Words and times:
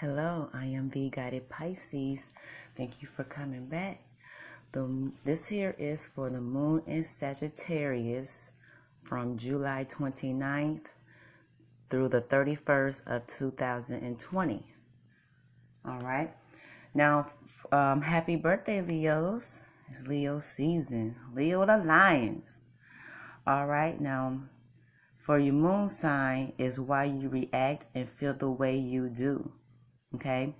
Hello, 0.00 0.50
I 0.52 0.66
am 0.66 0.90
the 0.90 1.08
guided 1.08 1.48
Pisces. 1.48 2.28
Thank 2.76 3.00
you 3.00 3.08
for 3.08 3.24
coming 3.24 3.64
back. 3.64 4.02
The 4.72 5.10
this 5.24 5.48
here 5.48 5.74
is 5.78 6.04
for 6.04 6.28
the 6.28 6.38
moon 6.38 6.82
in 6.86 7.02
Sagittarius 7.02 8.52
from 9.02 9.38
July 9.38 9.86
29th 9.88 10.88
through 11.88 12.10
the 12.10 12.20
31st 12.20 13.06
of 13.06 13.26
2020. 13.26 14.66
All 15.86 16.00
right. 16.00 16.30
Now, 16.92 17.28
um, 17.72 18.02
happy 18.02 18.36
birthday, 18.36 18.82
Leos. 18.82 19.64
It's 19.88 20.06
Leo 20.08 20.38
season. 20.40 21.16
Leo 21.34 21.64
the 21.64 21.78
Lions. 21.78 22.60
All 23.46 23.66
right. 23.66 23.98
Now, 23.98 24.42
for 25.16 25.38
your 25.38 25.54
moon 25.54 25.88
sign 25.88 26.52
is 26.58 26.78
why 26.78 27.04
you 27.04 27.30
react 27.30 27.86
and 27.94 28.06
feel 28.06 28.34
the 28.34 28.50
way 28.50 28.76
you 28.76 29.08
do. 29.08 29.52
Okay. 30.14 30.54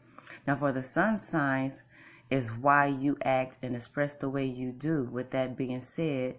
Now, 0.47 0.57
for 0.57 0.73
the 0.73 0.83
sun 0.83 1.19
signs, 1.19 1.83
is 2.31 2.53
why 2.53 2.87
you 2.87 3.17
act 3.23 3.59
and 3.63 3.75
express 3.75 4.15
the 4.15 4.29
way 4.29 4.45
you 4.45 4.73
do. 4.73 5.05
With 5.05 5.31
that 5.31 5.57
being 5.57 5.81
said, 5.81 6.37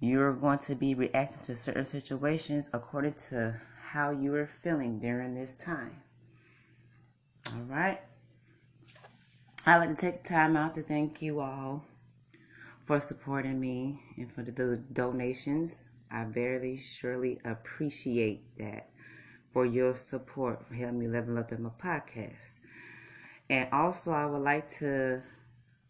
you're 0.00 0.34
going 0.34 0.58
to 0.60 0.74
be 0.74 0.94
reacting 0.94 1.44
to 1.44 1.56
certain 1.56 1.84
situations 1.84 2.68
according 2.72 3.14
to 3.28 3.60
how 3.92 4.10
you 4.10 4.34
are 4.34 4.46
feeling 4.46 4.98
during 4.98 5.34
this 5.34 5.54
time. 5.54 6.02
All 7.46 7.62
right. 7.62 8.00
I'd 9.64 9.78
like 9.78 9.90
to 9.90 9.94
take 9.94 10.22
the 10.22 10.28
time 10.28 10.56
out 10.56 10.74
to 10.74 10.82
thank 10.82 11.22
you 11.22 11.38
all 11.40 11.84
for 12.84 12.98
supporting 12.98 13.60
me 13.60 14.00
and 14.16 14.32
for 14.32 14.42
the 14.42 14.82
donations. 14.92 15.84
I 16.10 16.24
very 16.24 16.76
surely 16.76 17.40
appreciate 17.44 18.42
that 18.58 18.90
for 19.52 19.66
your 19.66 19.94
support 19.94 20.66
for 20.66 20.74
helping 20.74 20.98
me 20.98 21.08
level 21.08 21.38
up 21.38 21.52
in 21.52 21.62
my 21.62 21.70
podcast. 21.70 22.60
And 23.50 23.68
also, 23.72 24.12
I 24.12 24.26
would 24.26 24.42
like 24.42 24.68
to 24.78 25.22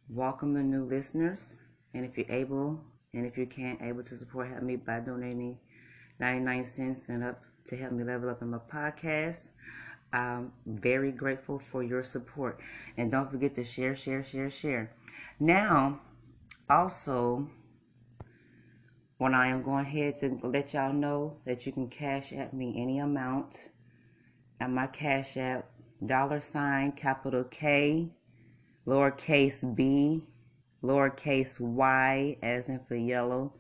welcome 0.09 0.55
the 0.55 0.63
new 0.63 0.85
listeners. 0.85 1.61
And 1.95 2.05
if 2.05 2.17
you're 2.17 2.31
able, 2.31 2.81
and 3.15 3.27
if 3.27 3.39
you 3.39 3.47
can't, 3.47 3.81
able 3.83 4.03
to 4.03 4.15
support, 4.15 4.49
help 4.49 4.63
me 4.63 4.77
by 4.77 5.01
donating 5.01 5.59
99 6.19 6.65
cents 6.65 7.09
and 7.09 7.23
up 7.23 7.41
to 7.67 7.77
help 7.77 7.93
me 7.93 8.05
level 8.05 8.31
up 8.31 8.43
in 8.43 8.51
my 8.51 8.59
podcast. 8.59 9.51
I'm 10.13 10.53
very 10.67 11.13
grateful 11.13 11.59
for 11.59 11.83
your 11.83 12.03
support. 12.03 12.59
And 12.97 13.11
don't 13.11 13.31
forget 13.31 13.55
to 13.55 13.65
share, 13.65 13.95
share, 13.95 14.23
share, 14.23 14.51
share. 14.51 14.91
Now, 15.39 16.01
also, 16.69 17.49
when 19.23 19.37
I 19.37 19.47
am 19.47 19.63
going 19.63 19.87
ahead 19.87 20.17
to 20.17 20.37
let 20.43 20.75
y'all 20.75 20.93
know 20.93 21.37
that 21.45 21.65
you 21.65 21.71
can 21.71 21.87
cash 21.87 22.33
at 22.33 22.53
me 22.53 22.75
any 22.77 22.99
amount. 22.99 23.69
At 24.59 24.69
my 24.69 24.89
cash 24.89 25.37
app 25.37 25.71
dollar 26.05 26.41
sign 26.41 26.91
capital 26.91 27.45
K 27.45 28.11
lowercase 28.85 29.77
b 29.77 30.27
lowercase 30.83 31.61
y 31.61 32.37
as 32.43 32.69
in 32.69 32.81
for 32.89 32.97
yellow 32.97 33.53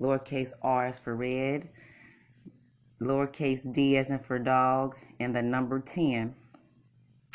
lowercase 0.00 0.52
r 0.62 0.86
as 0.86 1.00
for 1.00 1.16
red 1.16 1.68
lowercase 3.02 3.74
d 3.74 3.96
as 3.96 4.12
in 4.12 4.20
for 4.20 4.38
dog 4.38 4.94
and 5.18 5.34
the 5.34 5.42
number 5.42 5.80
10 5.80 6.36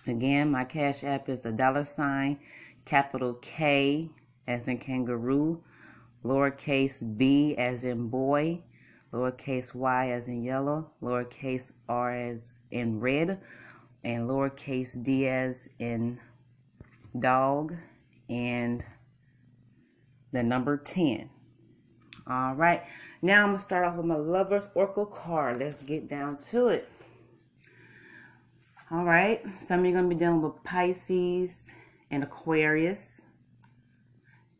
again 0.08 0.50
my 0.50 0.64
cash 0.64 1.04
app 1.04 1.28
is 1.28 1.44
a 1.44 1.52
dollar 1.52 1.84
sign 1.84 2.40
capital 2.86 3.34
K 3.42 4.10
as 4.48 4.70
in 4.70 4.78
kangaroo 4.78 5.62
lowercase 6.24 7.18
b 7.18 7.56
as 7.58 7.86
in 7.86 8.10
boy, 8.10 8.62
lowercase 9.12 9.76
y 9.76 10.10
as 10.10 10.28
in 10.28 10.44
yellow, 10.44 10.92
lowercase 11.02 11.72
r 11.88 12.14
as 12.14 12.56
in 12.72 13.00
red, 13.00 13.40
and 14.04 14.30
lowercase 14.30 15.02
d 15.04 15.28
as 15.28 15.70
in 15.80 16.20
dog, 17.20 17.76
and 18.30 18.84
the 20.32 20.44
number 20.44 20.78
10. 20.78 21.30
All 22.26 22.56
right, 22.56 22.84
now 23.22 23.44
I'm 23.44 23.50
going 23.50 23.58
to 23.58 23.64
start 23.64 23.86
off 23.86 23.98
with 23.98 24.06
my 24.06 24.16
Lover's 24.16 24.70
Oracle 24.76 25.06
card. 25.06 25.60
Let's 25.60 25.84
get 25.84 26.10
down 26.10 26.38
to 26.52 26.70
it. 26.70 26.90
All 28.90 29.04
right, 29.04 29.42
some 29.56 29.80
of 29.82 29.86
you 29.86 29.92
are 29.92 29.96
going 29.96 30.10
to 30.10 30.16
be 30.16 30.20
dealing 30.20 30.42
with 30.42 30.64
Pisces 30.64 31.74
and 32.12 32.24
Aquarius. 32.24 33.26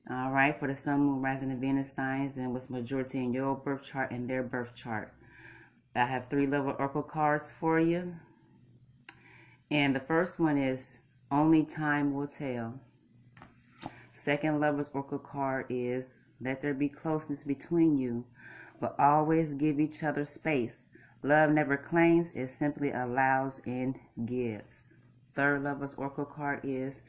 All 0.10 0.34
right, 0.34 0.60
for 0.60 0.68
the 0.68 0.76
Sun, 0.76 1.00
Moon, 1.00 1.22
Rising, 1.22 1.50
and 1.50 1.62
Venus 1.62 1.94
signs, 1.94 2.36
and 2.36 2.52
what's 2.52 2.70
majority 2.70 3.20
in 3.20 3.34
your 3.34 3.56
birth 3.56 3.84
chart 3.84 4.12
and 4.12 4.30
their 4.30 4.44
birth 4.44 4.76
chart. 4.76 5.14
I 5.96 6.06
have 6.08 6.26
three 6.26 6.46
level 6.46 6.76
oracle 6.78 7.04
cards 7.04 7.54
for 7.58 7.80
you. 7.80 8.16
And 9.72 9.96
the 9.96 10.02
first 10.02 10.42
one 10.42 10.58
is 10.58 11.00
Only 11.32 11.64
Time 11.64 12.14
Will 12.14 12.28
Tell. 12.28 12.82
Second 14.12 14.60
level's 14.60 14.90
oracle 14.94 15.20
card 15.20 15.68
is 15.70 16.18
Let 16.42 16.62
there 16.62 16.74
be 16.74 16.90
closeness 16.90 17.46
between 17.46 17.98
you, 17.98 18.26
but 18.82 19.00
always 19.00 19.54
give 19.54 19.80
each 19.80 20.04
other 20.04 20.26
space. 20.26 20.86
Love 21.22 21.52
never 21.52 21.78
claims, 21.78 22.34
it 22.34 22.48
simply 22.48 22.92
allows 22.92 23.62
and 23.66 23.98
gives. 24.26 24.96
Third 25.34 25.64
level's 25.64 25.96
oracle 25.96 26.26
card 26.26 26.60
is 26.64 27.04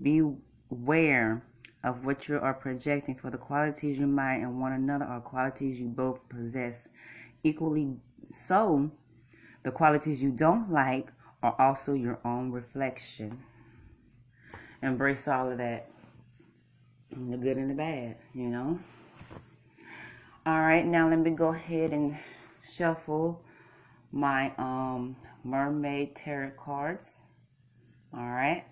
Beware 0.00 1.42
of 1.84 2.04
what 2.04 2.28
you 2.28 2.38
are 2.38 2.54
projecting, 2.54 3.14
for 3.14 3.30
the 3.30 3.38
qualities 3.38 3.98
you 3.98 4.06
might 4.06 4.36
and 4.36 4.60
one 4.60 4.72
another 4.72 5.04
are 5.04 5.20
qualities 5.20 5.80
you 5.80 5.88
both 5.88 6.28
possess. 6.28 6.88
Equally 7.44 7.96
so, 8.32 8.90
the 9.62 9.70
qualities 9.70 10.22
you 10.22 10.32
don't 10.32 10.70
like 10.70 11.12
are 11.42 11.54
also 11.58 11.94
your 11.94 12.18
own 12.24 12.50
reflection. 12.50 13.44
Embrace 14.82 15.28
all 15.28 15.50
of 15.50 15.58
that, 15.58 15.90
the 17.10 17.36
good 17.36 17.56
and 17.56 17.70
the 17.70 17.74
bad, 17.74 18.16
you 18.34 18.48
know. 18.48 18.78
All 20.46 20.60
right, 20.60 20.84
now 20.84 21.08
let 21.08 21.18
me 21.18 21.30
go 21.30 21.48
ahead 21.48 21.92
and 21.92 22.16
shuffle 22.62 23.42
my 24.10 24.52
um 24.56 25.16
mermaid 25.44 26.16
tarot 26.16 26.52
cards. 26.58 27.20
All 28.12 28.20
right, 28.20 28.64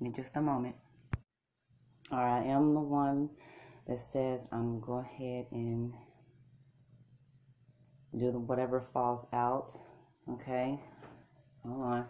in 0.00 0.12
just 0.12 0.36
a 0.36 0.40
moment. 0.40 0.76
Right, 2.12 2.40
I 2.40 2.44
am 2.44 2.70
the 2.70 2.80
one 2.80 3.30
that 3.88 3.98
says 3.98 4.48
I'm 4.52 4.80
go 4.80 4.98
ahead 4.98 5.46
and 5.50 5.94
do 8.16 8.30
the 8.30 8.38
whatever 8.38 8.80
falls 8.80 9.26
out. 9.32 9.72
Okay, 10.30 10.80
hold 11.64 11.82
on. 11.82 12.06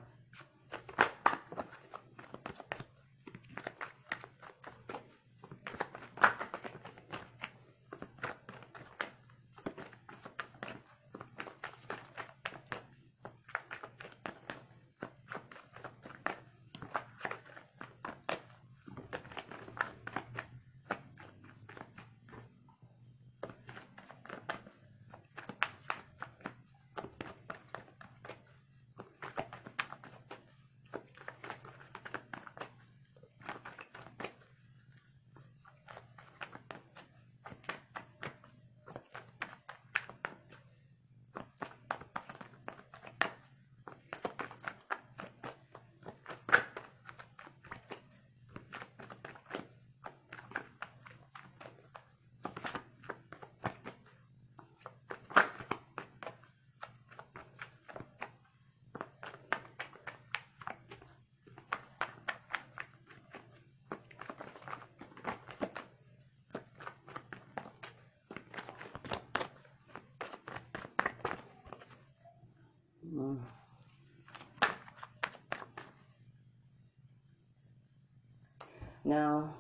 Now, 79.05 79.55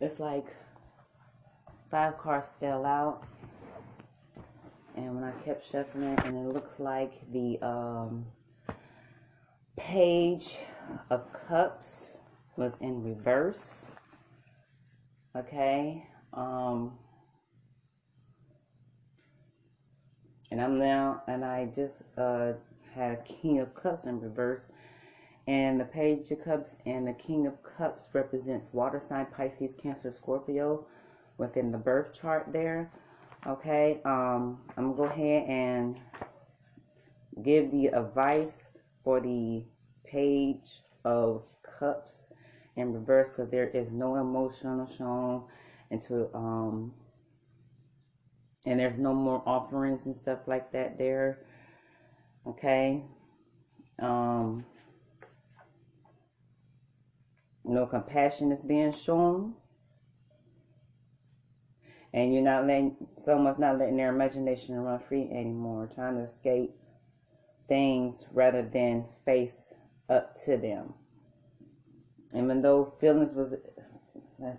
it's 0.00 0.18
like 0.18 0.46
five 1.90 2.18
cards 2.18 2.52
fell 2.58 2.84
out. 2.84 3.22
And 4.96 5.14
when 5.14 5.24
I 5.24 5.30
kept 5.44 5.70
shuffling, 5.70 6.14
it, 6.14 6.24
and 6.24 6.36
it 6.36 6.52
looks 6.52 6.80
like 6.80 7.12
the 7.30 7.58
um, 7.62 8.26
Page 9.76 10.58
of 11.08 11.32
Cups 11.32 12.18
was 12.56 12.76
in 12.78 13.02
reverse. 13.02 13.86
Okay. 15.36 16.06
Um, 16.32 16.98
and 20.50 20.60
I'm 20.60 20.78
now, 20.78 21.22
and 21.28 21.44
I 21.44 21.66
just 21.66 22.02
uh, 22.18 22.54
had 22.92 23.12
a 23.12 23.22
King 23.22 23.60
of 23.60 23.74
Cups 23.74 24.04
in 24.04 24.20
reverse. 24.20 24.68
And 25.50 25.80
the 25.80 25.84
Page 25.84 26.30
of 26.30 26.44
Cups 26.44 26.76
and 26.86 27.08
the 27.08 27.12
King 27.12 27.44
of 27.44 27.60
Cups 27.64 28.06
represents 28.12 28.68
water 28.72 29.00
sign, 29.00 29.26
Pisces, 29.26 29.74
Cancer, 29.74 30.12
Scorpio 30.12 30.86
within 31.38 31.72
the 31.72 31.78
birth 31.78 32.14
chart 32.14 32.52
there. 32.52 32.92
Okay, 33.44 34.00
um, 34.04 34.60
I'm 34.76 34.94
gonna 34.94 34.96
go 34.96 35.02
ahead 35.12 35.48
and 35.48 36.00
give 37.42 37.72
the 37.72 37.86
advice 37.86 38.70
for 39.02 39.20
the 39.20 39.64
Page 40.04 40.82
of 41.04 41.48
Cups 41.64 42.32
in 42.76 42.92
reverse 42.92 43.30
because 43.30 43.50
there 43.50 43.70
is 43.70 43.90
no 43.90 44.14
emotional 44.14 44.86
shown 44.86 45.42
into 45.90 46.32
um 46.32 46.92
and 48.66 48.78
there's 48.78 49.00
no 49.00 49.12
more 49.12 49.42
offerings 49.44 50.06
and 50.06 50.14
stuff 50.14 50.46
like 50.46 50.70
that 50.70 50.96
there 50.96 51.40
okay 52.46 53.02
um 53.98 54.64
no 57.70 57.86
compassion 57.86 58.52
is 58.52 58.62
being 58.62 58.92
shown. 58.92 59.54
And 62.12 62.34
you're 62.34 62.42
not 62.42 62.66
letting 62.66 62.96
someone's 63.16 63.58
not 63.58 63.78
letting 63.78 63.96
their 63.96 64.12
imagination 64.12 64.76
run 64.80 64.98
free 64.98 65.28
anymore 65.30 65.88
trying 65.94 66.16
to 66.16 66.22
escape 66.22 66.74
things 67.68 68.26
rather 68.32 68.62
than 68.62 69.04
face 69.24 69.72
up 70.08 70.34
to 70.44 70.56
them. 70.56 70.94
Even 72.34 72.62
though 72.62 72.92
feelings 73.00 73.32
was 73.34 73.54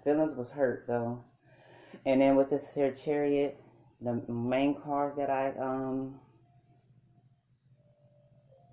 feelings 0.04 0.36
was 0.36 0.52
hurt 0.52 0.86
though 0.88 1.24
and 2.06 2.22
then 2.22 2.36
with 2.36 2.50
this 2.50 2.76
here 2.76 2.92
chariot 2.92 3.60
the 4.02 4.14
main 4.32 4.76
cards 4.80 5.16
that 5.16 5.30
i 5.30 5.50
um 5.60 6.20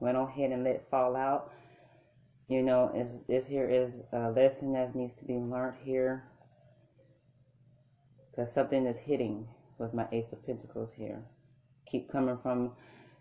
went 0.00 0.16
on 0.16 0.28
ahead 0.28 0.50
and 0.50 0.64
let 0.64 0.88
fall 0.90 1.16
out 1.16 1.52
you 2.48 2.62
know 2.62 2.90
is 2.96 3.20
this 3.28 3.46
here 3.46 3.68
is 3.68 4.02
a 4.12 4.30
lesson 4.30 4.72
that 4.72 4.94
needs 4.94 5.14
to 5.16 5.24
be 5.24 5.34
learned 5.34 5.76
here. 5.84 6.24
Because 8.30 8.52
something 8.52 8.86
is 8.86 8.98
hitting 8.98 9.48
with 9.78 9.92
my 9.92 10.06
ace 10.12 10.32
of 10.32 10.44
pentacles 10.46 10.92
here. 10.92 11.22
Keep 11.86 12.10
coming 12.10 12.38
from 12.38 12.72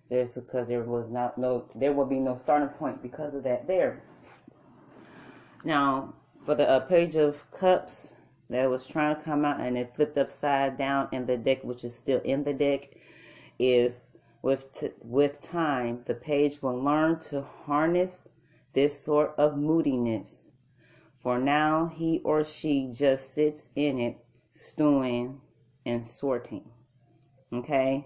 this 0.09 0.35
because 0.35 0.68
there 0.69 0.83
was 0.83 1.09
not 1.09 1.38
no 1.38 1.65
there 1.75 1.94
will 1.94 2.06
be 2.06 2.19
no 2.19 2.35
starting 2.35 2.69
point 2.69 3.01
because 3.01 3.33
of 3.33 3.44
that 3.44 3.68
there. 3.68 4.01
Now 5.65 6.13
for 6.45 6.56
the 6.56 6.69
uh, 6.69 6.80
page 6.81 7.15
of 7.15 7.50
cups 7.51 8.15
that 8.50 8.69
was 8.69 8.88
trying 8.88 9.15
to 9.15 9.21
come 9.21 9.44
out 9.44 9.59
and 9.59 9.77
it 9.77 9.94
flipped 9.94 10.18
upside 10.18 10.77
down 10.77 11.09
in 11.12 11.25
the 11.25 11.35
deck 11.35 11.63
which 11.63 11.83
is 11.83 11.94
still 11.94 12.21
in 12.23 12.44
the 12.45 12.53
deck 12.53 12.89
is 13.59 14.07
with 14.41 14.83
with 15.01 15.41
time 15.41 16.01
the 16.06 16.13
page 16.13 16.62
will 16.62 16.81
learn 16.81 17.19
to 17.19 17.41
harness 17.65 18.30
this 18.77 19.03
sort 19.03 19.33
of 19.39 19.57
moodiness. 19.57 20.51
For 21.24 21.39
now, 21.39 21.91
he 21.95 22.21
or 22.24 22.44
she 22.44 22.91
just 22.94 23.33
sits 23.33 23.69
in 23.75 23.97
it, 23.97 24.24
stewing 24.51 25.41
and 25.83 26.06
sorting. 26.06 26.69
Okay? 27.51 28.06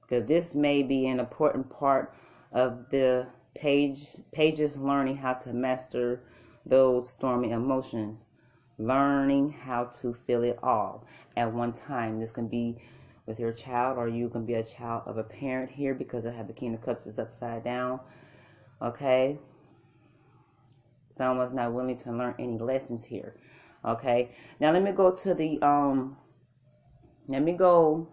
Because 0.00 0.26
this 0.26 0.54
may 0.54 0.82
be 0.82 1.06
an 1.08 1.20
important 1.20 1.68
part 1.68 2.14
of 2.52 2.88
the 2.88 3.26
page 3.54 4.16
pages 4.32 4.78
learning 4.78 5.16
how 5.16 5.34
to 5.34 5.52
master 5.52 6.22
those 6.64 7.10
stormy 7.10 7.50
emotions 7.50 8.24
learning 8.78 9.50
how 9.50 9.84
to 9.84 10.14
feel 10.14 10.42
it 10.42 10.58
all 10.62 11.04
at 11.36 11.52
one 11.52 11.72
time 11.72 12.20
this 12.20 12.32
can 12.32 12.46
be 12.46 12.76
with 13.30 13.38
your 13.38 13.52
child, 13.52 13.96
or 13.96 14.08
you 14.08 14.28
can 14.28 14.44
be 14.44 14.54
a 14.54 14.64
child 14.64 15.04
of 15.06 15.16
a 15.16 15.22
parent 15.22 15.70
here 15.70 15.94
because 15.94 16.26
I 16.26 16.32
have 16.32 16.48
the 16.48 16.52
King 16.52 16.74
of 16.74 16.82
Cups 16.82 17.06
is 17.06 17.16
upside 17.16 17.62
down. 17.62 18.00
Okay. 18.82 19.38
Someone's 21.14 21.52
not 21.52 21.72
willing 21.72 21.96
to 21.98 22.10
learn 22.10 22.34
any 22.40 22.58
lessons 22.58 23.04
here. 23.04 23.36
Okay. 23.84 24.32
Now 24.58 24.72
let 24.72 24.82
me 24.82 24.90
go 24.90 25.14
to 25.14 25.32
the 25.32 25.62
um 25.62 26.16
let 27.28 27.42
me 27.42 27.52
go 27.52 28.08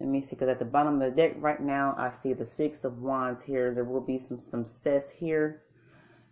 let 0.00 0.08
me 0.08 0.20
see 0.20 0.34
because 0.34 0.48
at 0.48 0.58
the 0.58 0.64
bottom 0.64 1.00
of 1.00 1.08
the 1.08 1.16
deck 1.16 1.36
right 1.36 1.60
now 1.60 1.94
I 1.96 2.10
see 2.10 2.32
the 2.32 2.46
six 2.46 2.84
of 2.84 2.98
wands 2.98 3.44
here. 3.44 3.72
There 3.72 3.84
will 3.84 4.00
be 4.00 4.18
some 4.18 4.40
some 4.40 4.64
success 4.64 5.12
here 5.12 5.62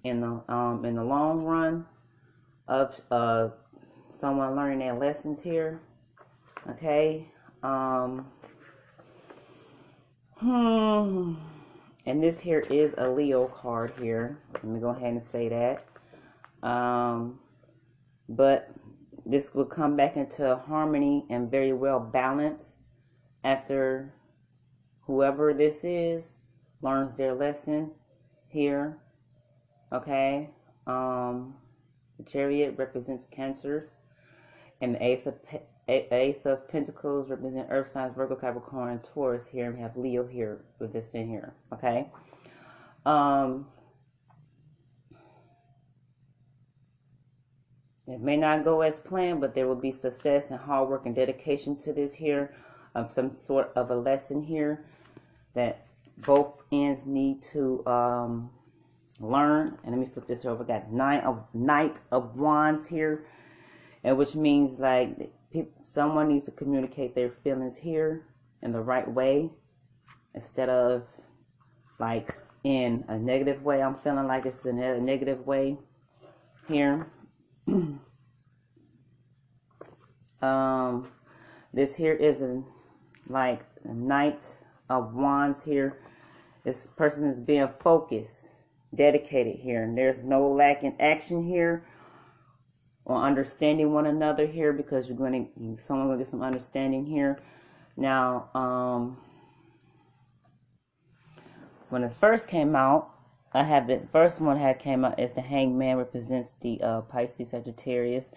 in 0.03 0.21
the 0.21 0.43
um 0.49 0.85
in 0.85 0.97
the 0.97 1.05
long 1.05 1.45
run 1.45 1.87
of 2.67 3.01
uh 3.09 3.51
someone 4.09 4.57
learning 4.57 4.81
their 4.81 4.95
lessons 4.95 5.45
here 5.45 5.81
Okay. 6.67 7.29
Um, 7.63 8.27
hmm. 10.37 11.35
And 12.07 12.23
this 12.23 12.41
here 12.41 12.61
is 12.71 12.95
a 12.97 13.11
Leo 13.11 13.49
card 13.49 13.93
here. 14.01 14.39
Let 14.55 14.65
me 14.65 14.81
go 14.81 14.89
ahead 14.89 15.13
and 15.13 15.23
say 15.23 15.49
that. 15.51 15.85
Um, 16.67 17.39
but 18.29 18.71
this 19.27 19.55
will 19.55 19.67
come 19.67 19.97
back 19.97 20.17
into 20.17 20.57
harmony 20.57 21.27
and 21.29 21.51
very 21.51 21.73
well 21.73 22.01
balanced 22.01 22.77
after 23.45 24.15
whoever 25.03 25.53
this 25.53 25.85
is 25.85 26.39
learns 26.81 27.15
their 27.15 27.35
lesson 27.35 27.93
here. 28.49 28.99
Okay. 29.93 30.51
Um, 30.87 31.57
the 32.17 32.25
chariot 32.25 32.75
represents 32.79 33.27
cancers 33.27 33.97
and 34.81 34.95
the 34.95 35.05
ace 35.05 35.27
of 35.27 35.35
Ace 35.89 36.45
of 36.45 36.69
Pentacles 36.69 37.31
represent 37.31 37.69
Earth 37.71 37.89
signs, 37.89 38.15
Virgo, 38.15 38.37
Capricorn, 38.37 39.01
Taurus 39.01 39.49
here. 39.49 39.67
And 39.67 39.77
we 39.77 39.81
have 39.81 39.97
Leo 39.97 40.27
here 40.27 40.65
with 40.79 40.93
this 40.93 41.15
in 41.15 41.29
here. 41.29 41.55
Okay. 41.73 42.11
Um, 43.07 43.67
it 48.07 48.21
may 48.21 48.37
not 48.37 48.65
go 48.65 48.83
as 48.83 48.99
planned, 49.01 49.41
but 49.41 49.55
there 49.55 49.67
will 49.67 49.77
be 49.77 49.91
success 49.91 50.51
and 50.51 50.61
hard 50.61 50.91
work 50.91 51.07
and 51.07 51.15
dedication 51.15 51.77
to 51.79 51.93
this 51.95 52.15
here 52.15 52.55
of 52.95 53.11
some 53.11 53.33
sort 53.33 53.73
of 53.75 53.91
a 53.91 53.97
lesson 53.97 54.43
here 54.43 54.85
that 55.55 55.87
both 56.19 56.53
ends 56.71 57.07
need 57.07 57.43
to 57.43 57.87
um, 57.87 58.51
learn. 59.21 59.79
And 59.85 59.93
let 59.93 60.01
me 60.01 60.07
flip 60.07 60.27
this 60.27 60.45
over. 60.45 60.63
We 60.63 60.67
got 60.67 60.93
nine 60.93 61.21
of 61.21 61.45
Knight 61.55 62.03
of 62.13 62.37
Wands 62.37 62.89
here, 62.89 63.25
and 64.05 64.19
which 64.19 64.35
means 64.37 64.79
like 64.79 65.33
someone 65.81 66.29
needs 66.29 66.45
to 66.45 66.51
communicate 66.51 67.15
their 67.15 67.31
feelings 67.31 67.79
here 67.79 68.27
in 68.63 68.73
the 68.73 68.81
right 68.81 69.11
way 69.11 69.51
instead 70.35 70.69
of 70.69 71.05
like 71.99 72.37
in 72.65 73.05
a 73.09 73.19
negative 73.19 73.63
way. 73.63 73.83
I'm 73.83 73.95
feeling 73.95 74.27
like 74.27 74.47
it's 74.47 74.67
in 74.67 74.79
a 74.79 75.01
negative 75.01 75.47
way 75.47 75.79
here. 76.69 77.11
um, 80.43 81.11
this 81.73 81.97
here 81.97 82.15
is 82.15 82.43
a 82.43 82.63
like 83.27 83.65
a 83.85 83.95
knight 83.95 84.57
of 84.89 85.15
wands 85.15 85.65
here. 85.65 85.99
This 86.65 86.87
person 86.87 87.25
is 87.25 87.41
being 87.41 87.69
focused, 87.81 88.55
dedicated 88.95 89.57
here, 89.61 89.83
and 89.83 89.97
there's 89.97 90.23
no 90.23 90.49
lack 90.49 90.83
in 90.83 90.95
action 91.01 91.45
here 91.45 91.85
on 93.09 93.25
understanding 93.25 93.93
one 93.93 94.07
another 94.07 94.47
here 94.47 94.73
because 94.73 95.09
you're 95.09 95.17
going 95.17 95.51
to 95.57 95.83
someone 95.83 96.09
will 96.09 96.19
get 96.19 96.27
some 96.27 96.43
understanding 96.43 97.07
here. 97.07 97.39
Now, 97.97 98.51
um, 98.55 99.17
when 101.89 102.05
it 102.05 102.13
first 102.13 102.49
came 102.49 102.77
out, 102.77 103.11
I 103.53 103.65
have 103.65 103.87
the 103.87 104.07
first 104.13 104.41
one 104.41 104.59
had 104.59 104.79
came 104.79 105.05
out 105.05 105.19
is 105.19 105.33
the 105.33 105.41
Hangman 105.41 105.97
represents 105.97 106.55
the 106.61 106.81
uh, 106.83 107.01
Pisces 107.03 107.51
Sagittarius. 107.51 108.31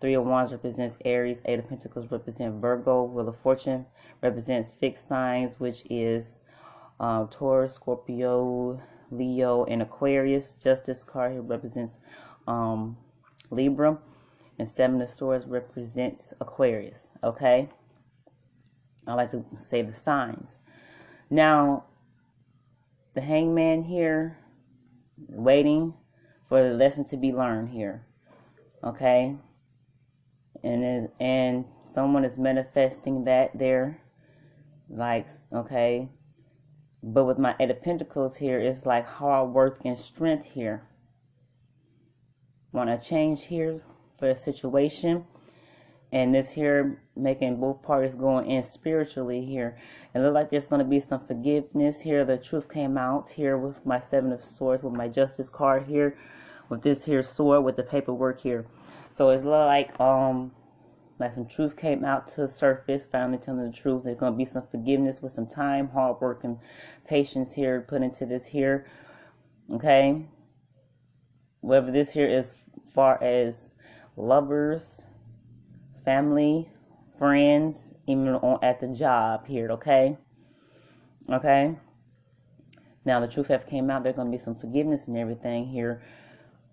Three 0.00 0.14
of 0.14 0.24
Wands 0.24 0.52
represents 0.52 0.96
Aries. 1.04 1.42
Eight 1.44 1.58
of 1.58 1.68
Pentacles 1.68 2.10
represent 2.10 2.60
Virgo. 2.60 3.04
Wheel 3.04 3.28
of 3.28 3.38
Fortune 3.38 3.86
represents 4.20 4.72
fixed 4.72 5.06
signs, 5.06 5.60
which 5.60 5.84
is 5.90 6.40
um, 6.98 7.28
Taurus, 7.28 7.74
Scorpio, 7.74 8.80
Leo, 9.10 9.64
and 9.64 9.82
Aquarius. 9.82 10.54
Justice 10.54 11.04
card 11.04 11.32
here 11.32 11.42
represents 11.42 11.98
um, 12.46 12.96
Libra 13.50 13.98
and 14.58 14.68
seven 14.68 15.00
of 15.00 15.08
swords 15.08 15.46
represents 15.46 16.34
aquarius 16.40 17.10
okay? 17.22 17.68
I 19.06 19.14
like 19.14 19.30
to 19.30 19.44
say 19.54 19.82
the 19.82 19.92
signs. 19.92 20.60
Now 21.30 21.84
the 23.14 23.20
hangman 23.20 23.84
here 23.84 24.38
waiting 25.28 25.94
for 26.48 26.62
the 26.62 26.74
lesson 26.74 27.04
to 27.06 27.16
be 27.16 27.32
learned 27.32 27.70
here 27.70 28.06
okay? 28.84 29.36
And 30.62 30.84
is 30.84 31.08
and 31.18 31.64
someone 31.82 32.24
is 32.24 32.38
manifesting 32.38 33.24
that 33.24 33.58
there 33.58 34.02
like 34.88 35.28
okay? 35.52 36.08
But 37.02 37.24
with 37.24 37.38
my 37.38 37.56
Eight 37.58 37.70
of 37.70 37.82
Pentacles 37.82 38.36
here, 38.36 38.60
it's 38.60 38.86
like 38.86 39.04
hard 39.04 39.50
work 39.50 39.80
and 39.84 39.98
strength 39.98 40.52
here. 40.54 40.84
Want 42.70 42.88
to 42.88 43.08
change 43.08 43.46
here 43.46 43.82
for 44.22 44.30
a 44.30 44.36
situation. 44.36 45.24
And 46.12 46.32
this 46.32 46.52
here 46.52 47.02
making 47.16 47.56
both 47.58 47.82
parties 47.82 48.14
going 48.14 48.48
in 48.48 48.62
spiritually 48.62 49.44
here. 49.44 49.76
It 50.14 50.20
look 50.20 50.32
like 50.32 50.50
there's 50.50 50.68
going 50.68 50.78
to 50.78 50.88
be 50.88 51.00
some 51.00 51.26
forgiveness 51.26 52.02
here. 52.02 52.24
The 52.24 52.38
truth 52.38 52.72
came 52.72 52.96
out 52.96 53.30
here 53.30 53.58
with 53.58 53.84
my 53.84 53.98
Seven 53.98 54.30
of 54.30 54.44
Swords, 54.44 54.84
with 54.84 54.92
my 54.92 55.08
Justice 55.08 55.50
card 55.50 55.88
here, 55.88 56.16
with 56.68 56.82
this 56.82 57.06
here 57.06 57.24
sword, 57.24 57.64
with 57.64 57.74
the 57.74 57.82
paperwork 57.82 58.42
here. 58.42 58.64
So 59.10 59.30
it's 59.30 59.42
like 59.42 59.98
um 59.98 60.52
like 61.18 61.32
some 61.32 61.46
truth 61.46 61.76
came 61.76 62.04
out 62.04 62.28
to 62.28 62.42
the 62.42 62.48
surface, 62.48 63.06
finally 63.06 63.38
telling 63.38 63.68
the 63.68 63.76
truth. 63.76 64.04
There's 64.04 64.20
going 64.20 64.34
to 64.34 64.38
be 64.38 64.44
some 64.44 64.68
forgiveness 64.70 65.20
with 65.20 65.32
some 65.32 65.48
time, 65.48 65.88
hard 65.88 66.20
work, 66.20 66.44
and 66.44 66.58
patience 67.08 67.54
here 67.54 67.80
put 67.80 68.02
into 68.02 68.24
this 68.26 68.46
here. 68.46 68.86
Okay? 69.72 70.26
Whether 71.60 71.90
this 71.90 72.12
here 72.12 72.28
is 72.28 72.62
far 72.86 73.20
as 73.20 73.72
lovers, 74.22 75.04
family, 76.04 76.70
friends, 77.18 77.94
even 78.06 78.28
on 78.28 78.62
at 78.62 78.80
the 78.80 78.88
job 78.88 79.46
here, 79.46 79.70
okay? 79.72 80.16
Okay? 81.28 81.76
Now 83.04 83.20
the 83.20 83.26
truth 83.26 83.48
have 83.48 83.66
came 83.66 83.90
out. 83.90 84.04
There's 84.04 84.16
gonna 84.16 84.30
be 84.30 84.38
some 84.38 84.54
forgiveness 84.54 85.08
and 85.08 85.16
everything 85.16 85.66
here. 85.66 86.02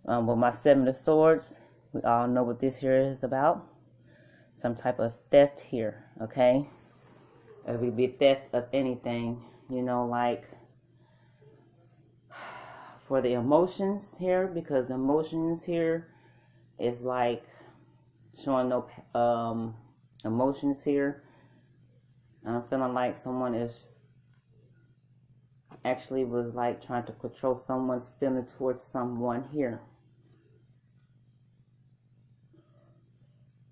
Um, 0.05 0.27
with 0.27 0.37
my 0.37 0.51
seven 0.51 0.87
of 0.87 0.95
swords, 0.95 1.59
we 1.91 2.01
all 2.01 2.27
know 2.27 2.43
what 2.43 2.59
this 2.59 2.77
here 2.77 2.97
is 2.97 3.23
about. 3.23 3.65
Some 4.53 4.75
type 4.75 4.99
of 4.99 5.15
theft 5.29 5.61
here, 5.61 6.05
okay? 6.21 6.69
It 7.67 7.79
would 7.79 7.97
be 7.97 8.07
theft 8.07 8.53
of 8.53 8.67
anything, 8.71 9.43
you 9.69 9.81
know, 9.81 10.05
like 10.05 10.45
for 13.07 13.21
the 13.21 13.33
emotions 13.33 14.17
here, 14.19 14.47
because 14.47 14.87
the 14.87 14.95
emotions 14.95 15.65
here 15.65 16.08
is 16.79 17.03
like 17.03 17.43
showing 18.41 18.69
no 18.69 18.87
um, 19.19 19.75
emotions 20.23 20.83
here. 20.83 21.23
I'm 22.45 22.63
feeling 22.63 22.93
like 22.93 23.17
someone 23.17 23.53
is 23.53 23.95
actually 25.85 26.25
was 26.25 26.53
like 26.53 26.85
trying 26.85 27.05
to 27.05 27.11
control 27.13 27.55
someone's 27.55 28.11
feeling 28.19 28.45
towards 28.45 28.81
someone 28.81 29.45
here. 29.53 29.81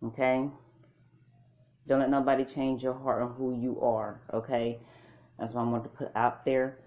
Okay? 0.03 0.49
Don't 1.87 1.99
let 1.99 2.09
nobody 2.09 2.45
change 2.45 2.83
your 2.83 2.93
heart 2.93 3.21
on 3.21 3.33
who 3.33 3.59
you 3.59 3.79
are. 3.81 4.21
Okay? 4.33 4.79
That's 5.39 5.53
what 5.53 5.61
I 5.61 5.69
want 5.69 5.83
to 5.83 5.89
put 5.89 6.11
out 6.15 6.45
there. 6.45 6.79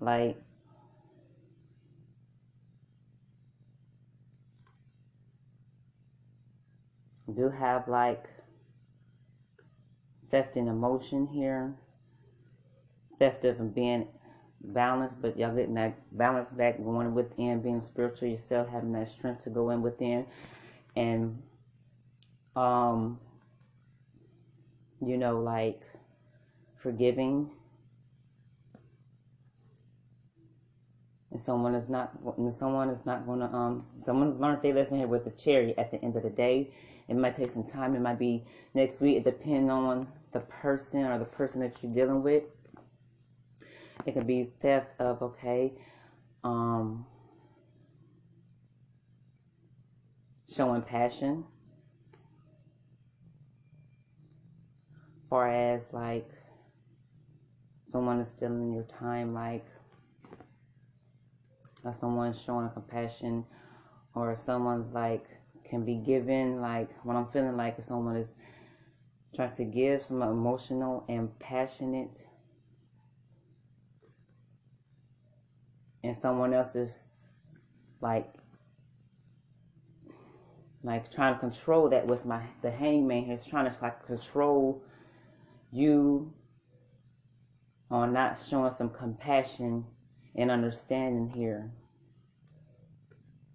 Like, 0.00 0.42
do 7.30 7.50
have 7.50 7.88
like 7.88 8.28
theft 10.30 10.56
in 10.56 10.68
emotion 10.68 11.26
here. 11.26 11.74
Theft 13.18 13.44
of 13.44 13.74
being 13.74 14.08
balanced, 14.62 15.20
but 15.20 15.38
y'all 15.38 15.54
getting 15.54 15.74
that 15.74 15.96
balance 16.16 16.52
back, 16.52 16.82
going 16.82 17.14
within, 17.14 17.60
being 17.60 17.80
spiritual 17.80 18.28
yourself, 18.28 18.68
having 18.68 18.92
that 18.92 19.08
strength 19.08 19.44
to 19.44 19.50
go 19.50 19.70
in 19.70 19.82
within, 19.82 20.26
and 20.96 21.42
um, 22.56 23.18
you 25.04 25.16
know, 25.16 25.38
like 25.38 25.82
forgiving. 26.76 27.50
And 31.30 31.40
someone 31.40 31.76
is 31.76 31.88
not, 31.88 32.12
and 32.38 32.52
someone 32.52 32.90
is 32.90 33.06
not 33.06 33.24
going 33.24 33.38
to, 33.38 33.46
um, 33.46 33.86
someone's 34.00 34.40
learned 34.40 34.62
their 34.62 34.74
lesson 34.74 34.98
here 34.98 35.06
with 35.06 35.24
the 35.24 35.30
chariot 35.30 35.78
at 35.78 35.92
the 35.92 36.02
end 36.02 36.16
of 36.16 36.24
the 36.24 36.30
day. 36.30 36.72
It 37.10 37.16
might 37.16 37.34
take 37.34 37.50
some 37.50 37.64
time. 37.64 37.96
It 37.96 38.00
might 38.00 38.20
be 38.20 38.44
next 38.72 39.00
week. 39.00 39.16
It 39.16 39.24
depends 39.24 39.68
on 39.68 40.06
the 40.30 40.38
person 40.38 41.04
or 41.04 41.18
the 41.18 41.24
person 41.24 41.60
that 41.60 41.82
you're 41.82 41.92
dealing 41.92 42.22
with. 42.22 42.44
It 44.06 44.12
could 44.12 44.28
be 44.28 44.44
theft 44.44 44.94
of, 45.00 45.20
okay, 45.20 45.72
um, 46.44 47.04
showing 50.48 50.82
passion. 50.82 51.44
Far 55.28 55.48
as 55.48 55.92
like 55.92 56.30
someone 57.88 58.20
is 58.20 58.28
stealing 58.28 58.72
your 58.72 58.84
time, 58.84 59.34
like 59.34 59.66
or 61.82 61.92
someone's 61.92 62.40
showing 62.40 62.70
compassion, 62.70 63.46
or 64.14 64.36
someone's 64.36 64.92
like 64.92 65.39
can 65.70 65.84
be 65.84 65.94
given, 65.94 66.60
like 66.60 66.90
what 67.04 67.16
I'm 67.16 67.26
feeling 67.26 67.56
like 67.56 67.80
someone 67.82 68.16
is 68.16 68.34
trying 69.34 69.52
to 69.52 69.64
give 69.64 70.02
some 70.02 70.20
emotional 70.22 71.04
and 71.08 71.38
passionate 71.38 72.26
and 76.02 76.16
someone 76.16 76.52
else 76.54 76.74
is 76.74 77.10
like 78.00 78.26
like 80.82 81.10
trying 81.10 81.34
to 81.34 81.40
control 81.40 81.88
that 81.90 82.06
with 82.06 82.24
my 82.24 82.42
the 82.62 82.70
hangman 82.70 83.24
he's 83.24 83.46
trying 83.46 83.68
to 83.68 83.76
like 83.82 84.04
control 84.06 84.82
you 85.70 86.32
on 87.90 88.12
not 88.12 88.38
showing 88.38 88.72
some 88.72 88.88
compassion 88.88 89.84
and 90.34 90.50
understanding 90.50 91.28
here 91.28 91.70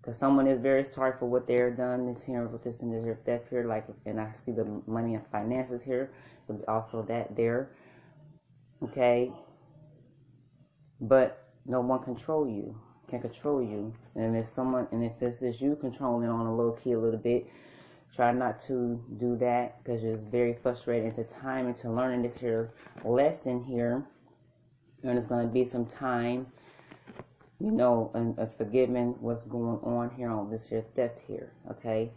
because 0.05 0.17
someone 0.17 0.45
is 0.45 0.59
very 0.59 0.83
sorry 0.83 1.13
for 1.17 1.25
what 1.25 1.47
they're 1.47 1.71
done 1.71 2.05
this 2.05 2.25
here 2.25 2.45
with 2.47 2.63
this 2.63 2.81
and 2.81 2.93
this 2.93 3.17
theft 3.25 3.49
here 3.49 3.65
like 3.65 3.87
and 4.05 4.19
i 4.19 4.31
see 4.33 4.51
the 4.51 4.65
money 4.85 5.15
and 5.15 5.25
finances 5.27 5.83
here 5.83 6.11
but 6.47 6.57
also 6.67 7.01
that 7.01 7.35
there 7.35 7.71
okay? 8.83 9.31
But 11.01 11.43
no 11.65 11.81
one 11.81 12.03
control 12.03 12.47
you 12.47 12.79
can 13.07 13.21
control 13.21 13.61
you. 13.61 13.93
And 14.15 14.35
if 14.35 14.47
someone 14.47 14.87
and 14.91 15.03
if 15.03 15.19
this 15.19 15.41
is 15.41 15.61
you 15.61 15.75
controlling 15.75 16.29
on 16.29 16.45
a 16.45 16.55
low 16.55 16.71
key 16.71 16.93
a 16.93 16.99
little 16.99 17.19
bit 17.19 17.47
try 18.13 18.31
not 18.31 18.57
to 18.61 19.03
do 19.17 19.35
that 19.35 19.83
because 19.83 20.05
it's 20.05 20.23
very 20.23 20.53
frustrating 20.53 21.11
to 21.11 21.23
time 21.25 21.67
into 21.67 21.91
learning 21.91 22.21
this 22.21 22.37
here 22.37 22.71
lesson 23.03 23.63
here. 23.63 24.05
And 25.03 25.17
it's 25.17 25.27
going 25.27 25.45
to 25.45 25.53
be 25.53 25.63
some 25.63 25.85
time 25.85 26.47
you 27.59 27.71
know, 27.71 28.11
and, 28.13 28.37
forgiving 28.51 29.15
what's 29.19 29.45
going 29.45 29.79
on 29.79 30.11
here 30.15 30.29
on 30.29 30.49
this 30.51 30.69
here 30.69 30.85
theft 30.93 31.21
here. 31.27 31.53
Okay. 31.71 32.11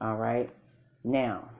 All 0.00 0.16
right. 0.16 0.50
Now, 1.02 1.50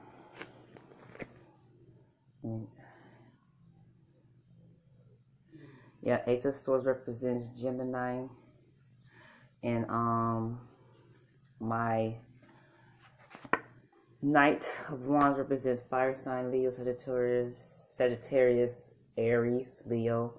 yeah, 6.03 6.21
Eight 6.27 6.45
of 6.45 6.55
Swords 6.55 6.85
represents 6.85 7.47
Gemini, 7.61 8.27
and 9.63 9.89
um, 9.89 10.61
my 11.61 12.15
Knight 14.23 14.77
of 14.89 15.07
Wands 15.07 15.39
represents 15.39 15.83
fire 15.83 16.15
sign 16.15 16.51
Leo, 16.51 16.71
Sagittarius, 16.71 17.89
Sagittarius, 17.91 18.91
Aries, 19.17 19.83
Leo. 19.87 20.35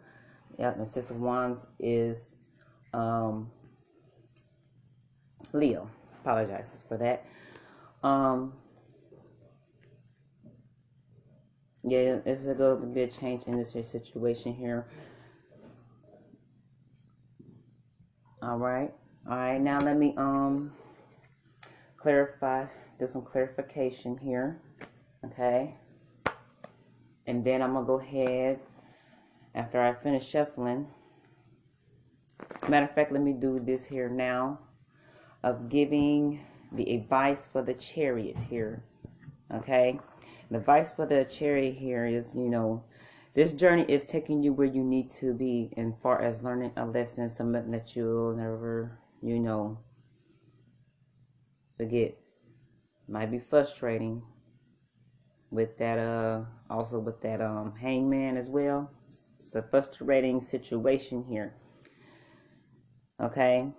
Yep, 0.59 0.77
and 0.77 0.87
of 0.87 1.21
Wands 1.21 1.67
is 1.79 2.36
um, 2.93 3.51
Leo. 5.53 5.89
Apologizes 6.21 6.83
for 6.87 6.97
that. 6.97 7.25
Um, 8.03 8.53
yeah, 11.83 12.17
it's 12.25 12.45
a 12.45 12.53
going 12.53 12.93
to 12.93 13.07
change 13.07 13.43
in 13.43 13.57
this 13.57 13.71
situation 13.71 14.53
here. 14.53 14.87
All 18.41 18.57
right. 18.57 18.93
All 19.29 19.35
right. 19.35 19.59
Now 19.59 19.79
let 19.79 19.97
me 19.97 20.13
um 20.17 20.73
clarify, 21.97 22.65
do 22.99 23.07
some 23.07 23.21
clarification 23.21 24.17
here. 24.17 24.61
Okay. 25.25 25.75
And 27.25 27.43
then 27.43 27.61
I'm 27.61 27.73
to 27.85 27.87
go 27.87 27.99
ahead 27.99 28.59
after 29.55 29.81
I 29.81 29.93
finish 29.93 30.27
shuffling 30.27 30.87
Matter 32.69 32.85
of 32.85 32.91
fact, 32.91 33.11
let 33.11 33.21
me 33.21 33.33
do 33.33 33.59
this 33.59 33.85
here 33.85 34.09
now 34.09 34.59
of 35.43 35.69
giving 35.69 36.45
the 36.71 36.93
advice 36.93 37.47
for 37.47 37.61
the 37.61 37.73
chariot 37.73 38.37
here. 38.49 38.83
Okay? 39.53 39.99
The 40.51 40.57
advice 40.57 40.91
for 40.91 41.05
the 41.05 41.25
chariot 41.25 41.75
here 41.75 42.05
is, 42.05 42.35
you 42.35 42.49
know, 42.49 42.83
this 43.33 43.51
journey 43.53 43.85
is 43.87 44.05
taking 44.05 44.41
you 44.43 44.51
where 44.53 44.67
you 44.67 44.83
need 44.83 45.09
to 45.11 45.33
be 45.33 45.69
in 45.77 45.93
far 45.93 46.21
as 46.21 46.43
learning 46.43 46.71
a 46.75 46.85
lesson, 46.85 47.29
something 47.29 47.71
that 47.71 47.95
you'll 47.95 48.35
never, 48.35 48.99
you 49.21 49.39
know, 49.39 49.79
forget. 51.77 52.17
Might 53.07 53.31
be 53.31 53.39
frustrating 53.39 54.23
with 55.51 55.77
that, 55.77 55.99
uh, 55.99 56.45
also 56.69 56.99
with 56.99 57.21
that, 57.21 57.39
um, 57.39 57.75
hangman 57.75 58.37
as 58.37 58.49
well. 58.49 58.91
It's 59.07 59.55
a 59.55 59.61
frustrating 59.61 60.41
situation 60.41 61.23
here. 61.29 61.53
Okay? 63.21 63.71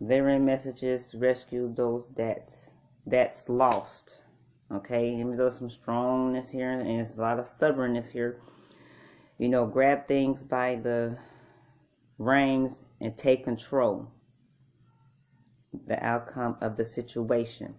Delivering 0.00 0.44
messages 0.44 1.14
rescue 1.14 1.72
those 1.74 2.10
that's 2.10 2.70
that's 3.06 3.48
lost. 3.48 4.22
Okay, 4.72 5.14
even 5.16 5.36
though 5.36 5.50
some 5.50 5.68
strongness 5.68 6.50
here 6.50 6.70
and 6.70 6.88
there's 6.88 7.16
a 7.16 7.20
lot 7.20 7.38
of 7.38 7.46
stubbornness 7.46 8.10
here. 8.10 8.40
You 9.38 9.48
know, 9.48 9.66
grab 9.66 10.06
things 10.06 10.42
by 10.42 10.76
the 10.76 11.18
reins 12.18 12.84
and 13.00 13.16
take 13.16 13.44
control 13.44 14.10
the 15.86 16.04
outcome 16.04 16.56
of 16.60 16.76
the 16.76 16.84
situation. 16.84 17.74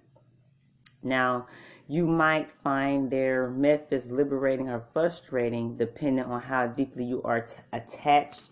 Now, 1.03 1.47
you 1.87 2.07
might 2.07 2.51
find 2.51 3.09
their 3.09 3.49
methods 3.49 4.11
liberating 4.11 4.69
or 4.69 4.85
frustrating 4.93 5.77
depending 5.77 6.25
on 6.25 6.41
how 6.41 6.67
deeply 6.67 7.05
you 7.05 7.21
are 7.23 7.41
t- 7.41 7.61
attached 7.73 8.51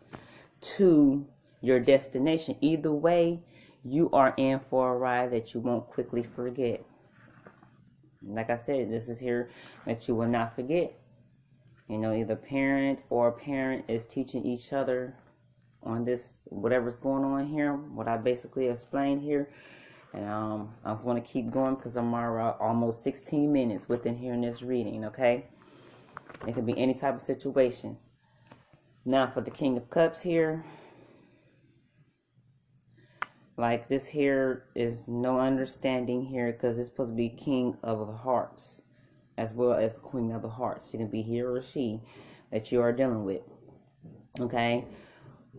to 0.61 1.25
your 1.61 1.79
destination. 1.79 2.55
Either 2.61 2.91
way, 2.91 3.41
you 3.83 4.09
are 4.11 4.33
in 4.37 4.59
for 4.59 4.93
a 4.93 4.97
ride 4.97 5.31
that 5.31 5.53
you 5.53 5.59
won't 5.59 5.87
quickly 5.87 6.23
forget. 6.23 6.83
Like 8.21 8.49
I 8.49 8.57
said, 8.57 8.91
this 8.91 9.07
is 9.09 9.19
here 9.19 9.49
that 9.85 10.07
you 10.07 10.15
will 10.15 10.27
not 10.27 10.55
forget. 10.55 10.93
You 11.87 11.97
know, 11.97 12.13
either 12.13 12.35
parent 12.35 13.01
or 13.09 13.31
parent 13.31 13.85
is 13.87 14.05
teaching 14.05 14.45
each 14.45 14.73
other 14.73 15.15
on 15.81 16.03
this, 16.03 16.39
whatever's 16.45 16.97
going 16.97 17.23
on 17.23 17.47
here, 17.47 17.73
what 17.73 18.07
I 18.07 18.17
basically 18.17 18.67
explained 18.67 19.23
here. 19.23 19.49
And 20.13 20.27
um, 20.27 20.73
I 20.83 20.91
just 20.91 21.05
want 21.05 21.23
to 21.23 21.31
keep 21.31 21.49
going 21.49 21.75
because 21.75 21.95
I'm 21.95 22.13
almost 22.13 23.03
16 23.03 23.51
minutes 23.51 23.87
within 23.87 24.17
hearing 24.17 24.41
this 24.41 24.61
reading, 24.61 25.05
okay? 25.05 25.45
It 26.47 26.53
could 26.53 26.65
be 26.65 26.77
any 26.77 26.93
type 26.93 27.15
of 27.15 27.21
situation. 27.21 27.97
Now 29.05 29.27
for 29.27 29.41
the 29.41 29.51
King 29.51 29.77
of 29.77 29.89
Cups 29.89 30.21
here. 30.23 30.63
Like 33.59 33.89
this 33.89 34.07
here 34.07 34.63
is 34.73 35.09
no 35.09 35.37
understanding 35.41 36.27
here 36.27 36.49
because 36.53 36.79
it's 36.79 36.87
supposed 36.87 37.11
to 37.11 37.17
be 37.17 37.27
King 37.27 37.75
of 37.83 38.07
the 38.07 38.13
Hearts 38.13 38.83
as 39.37 39.53
well 39.53 39.73
as 39.73 39.97
Queen 39.97 40.31
of 40.31 40.43
the 40.43 40.47
Hearts. 40.47 40.93
You 40.93 40.99
can 40.99 41.09
be 41.09 41.21
he 41.21 41.41
or 41.41 41.61
she 41.61 41.99
that 42.53 42.71
you 42.71 42.79
are 42.79 42.93
dealing 42.93 43.25
with. 43.25 43.41
Okay? 44.39 44.85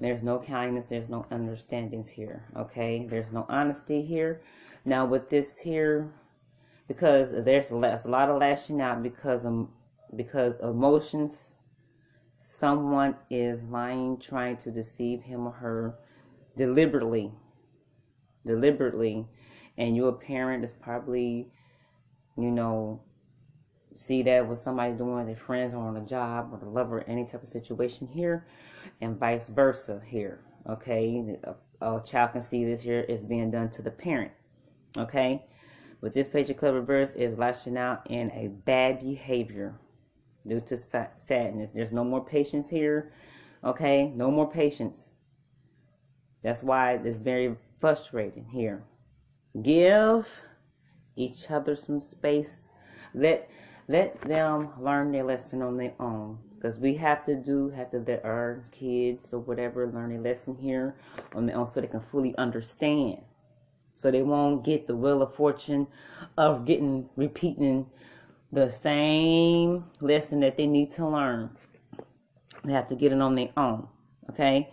There's 0.00 0.23
no 0.23 0.38
kindness, 0.38 0.87
there's 0.87 1.11
no 1.11 1.26
understandings 1.30 2.09
here. 2.09 2.47
Okay, 2.57 3.07
there's 3.07 3.35
no 3.35 3.45
honesty 3.50 4.00
here. 4.00 4.40
Now, 4.87 5.04
with 5.04 5.28
this 5.28 5.61
here, 5.61 6.11
because 6.88 7.33
there's 7.45 7.71
a 7.71 7.76
lot 7.76 8.30
of 8.30 8.40
lashing 8.40 8.80
out 8.80 9.02
because 9.02 9.45
of, 9.45 9.69
because 10.16 10.59
emotions, 10.61 11.57
someone 12.38 13.16
is 13.28 13.64
lying, 13.64 14.19
trying 14.19 14.57
to 14.57 14.71
deceive 14.71 15.21
him 15.21 15.47
or 15.47 15.52
her 15.52 15.99
deliberately. 16.57 17.30
Deliberately. 18.47 19.27
And 19.77 19.97
you, 19.97 20.07
a 20.09 20.13
parent, 20.13 20.65
is 20.65 20.73
probably, 20.73 21.51
you 22.37 22.51
know, 22.51 23.03
see 23.95 24.23
that 24.23 24.47
what 24.47 24.59
somebody's 24.59 24.97
doing, 24.97 25.27
their 25.27 25.35
friends 25.35 25.75
or 25.75 25.87
on 25.87 25.97
a 25.97 26.05
job 26.05 26.51
or 26.53 26.59
the 26.59 26.69
lover, 26.69 27.05
any 27.07 27.27
type 27.27 27.43
of 27.43 27.49
situation 27.49 28.07
here 28.07 28.47
and 29.01 29.19
vice 29.19 29.49
versa 29.49 30.01
here. 30.07 30.41
Okay, 30.69 31.37
a, 31.45 31.55
a 31.87 32.03
child 32.03 32.33
can 32.33 32.43
see 32.43 32.65
this 32.65 32.83
here 32.83 33.01
is 33.01 33.25
being 33.25 33.51
done 33.51 33.71
to 33.71 33.83
the 33.83 33.91
parent. 33.91 34.33
Okay, 34.97 35.45
but 36.01 36.15
this 36.15 36.29
page 36.29 36.51
of 36.51 36.57
club 36.57 36.75
reverse 36.75 37.13
is 37.13 37.39
lashing 37.39 37.77
out 37.77 38.11
in 38.11 38.31
a 38.33 38.49
bad 38.49 39.01
behavior 39.01 39.79
due 40.47 40.61
to 40.61 40.77
sadness. 40.77 41.71
There's 41.71 41.93
no 41.93 42.05
more 42.05 42.25
patience 42.25 42.69
here. 42.69 43.13
Okay, 43.65 44.13
no 44.15 44.31
more 44.31 44.51
patience. 44.51 45.15
That's 46.43 46.63
why 46.63 46.95
it's 46.95 47.19
very 47.19 47.57
frustrating 47.80 48.47
here. 48.52 48.84
Give 49.60 50.43
each 51.16 51.50
other 51.50 51.75
some 51.75 52.00
space. 52.00 52.73
Let 53.14 53.50
let 53.88 54.21
them 54.21 54.71
learn 54.78 55.10
their 55.10 55.25
lesson 55.25 55.62
on 55.62 55.76
their 55.76 55.95
own 55.99 56.38
because 56.54 56.78
we 56.78 56.95
have 56.95 57.25
to 57.25 57.34
do 57.34 57.71
have 57.71 57.90
to 57.90 57.99
let 57.99 58.25
our 58.25 58.64
kids 58.71 59.34
or 59.34 59.40
whatever 59.40 59.90
learn 59.90 60.14
a 60.14 60.21
lesson 60.21 60.54
here 60.54 60.95
on 61.34 61.47
their 61.47 61.56
own 61.56 61.66
so 61.66 61.80
they 61.80 61.88
can 61.88 62.00
fully 62.00 62.36
understand 62.36 63.19
so 63.93 64.10
they 64.10 64.23
won't 64.23 64.64
get 64.64 64.86
the 64.86 64.95
wheel 64.95 65.23
of 65.23 65.34
fortune 65.34 65.88
of 66.38 66.64
getting 66.64 67.08
repeating 67.16 67.84
the 68.52 68.69
same 68.69 69.84
lesson 70.00 70.38
that 70.38 70.56
they 70.56 70.66
need 70.66 70.93
to 70.93 71.08
learn 71.08 71.50
they 72.62 72.73
have 72.73 72.86
to 72.86 72.95
get 72.95 73.10
it 73.10 73.21
on 73.21 73.34
their 73.34 73.50
own 73.56 73.88
okay 74.28 74.71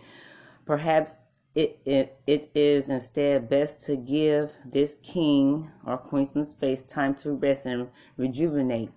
perhaps 0.64 1.16
it, 1.58 1.80
it, 1.84 2.20
it 2.26 2.48
is 2.54 2.88
instead 2.88 3.48
best 3.48 3.84
to 3.86 3.96
give 3.96 4.52
this 4.64 4.96
king 5.02 5.70
or 5.84 5.98
queen 5.98 6.24
some 6.24 6.44
space 6.44 6.82
time 6.82 7.14
to 7.16 7.32
rest 7.32 7.66
and 7.66 7.88
rejuvenate 8.16 8.90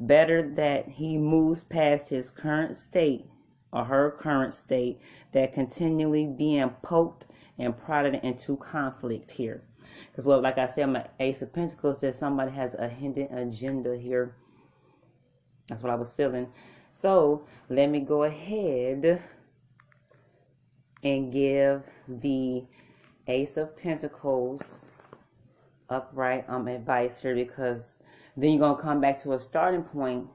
Better 0.00 0.42
that 0.56 0.88
he 0.88 1.16
moves 1.16 1.62
past 1.62 2.10
his 2.10 2.30
current 2.30 2.76
state 2.76 3.26
or 3.72 3.84
her 3.84 4.10
current 4.10 4.52
state 4.52 5.00
that 5.30 5.52
continually 5.52 6.26
being 6.26 6.70
poked 6.82 7.26
and 7.56 7.78
prodded 7.78 8.18
into 8.24 8.56
conflict 8.56 9.30
here. 9.30 9.62
Because, 10.10 10.26
well, 10.26 10.40
like 10.40 10.58
I 10.58 10.66
said, 10.66 10.86
my 10.86 11.06
Ace 11.20 11.40
of 11.42 11.52
Pentacles 11.52 12.00
says 12.00 12.18
somebody 12.18 12.50
has 12.50 12.74
a 12.74 12.88
hidden 12.88 13.32
agenda 13.32 13.96
here. 13.96 14.34
That's 15.68 15.84
what 15.84 15.92
I 15.92 15.96
was 15.96 16.12
feeling. 16.12 16.48
So, 16.90 17.46
let 17.68 17.88
me 17.88 18.00
go 18.00 18.24
ahead 18.24 19.22
and 21.02 21.32
give 21.32 21.82
the 22.08 22.64
Ace 23.26 23.56
of 23.56 23.76
Pentacles 23.76 24.88
upright 25.88 26.44
um, 26.48 26.68
advice 26.68 27.20
here 27.22 27.34
because 27.34 27.98
then 28.36 28.50
you're 28.50 28.58
to 28.76 28.82
come 28.82 29.00
back 29.00 29.18
to 29.20 29.32
a 29.32 29.38
starting 29.38 29.84
point 29.84 30.28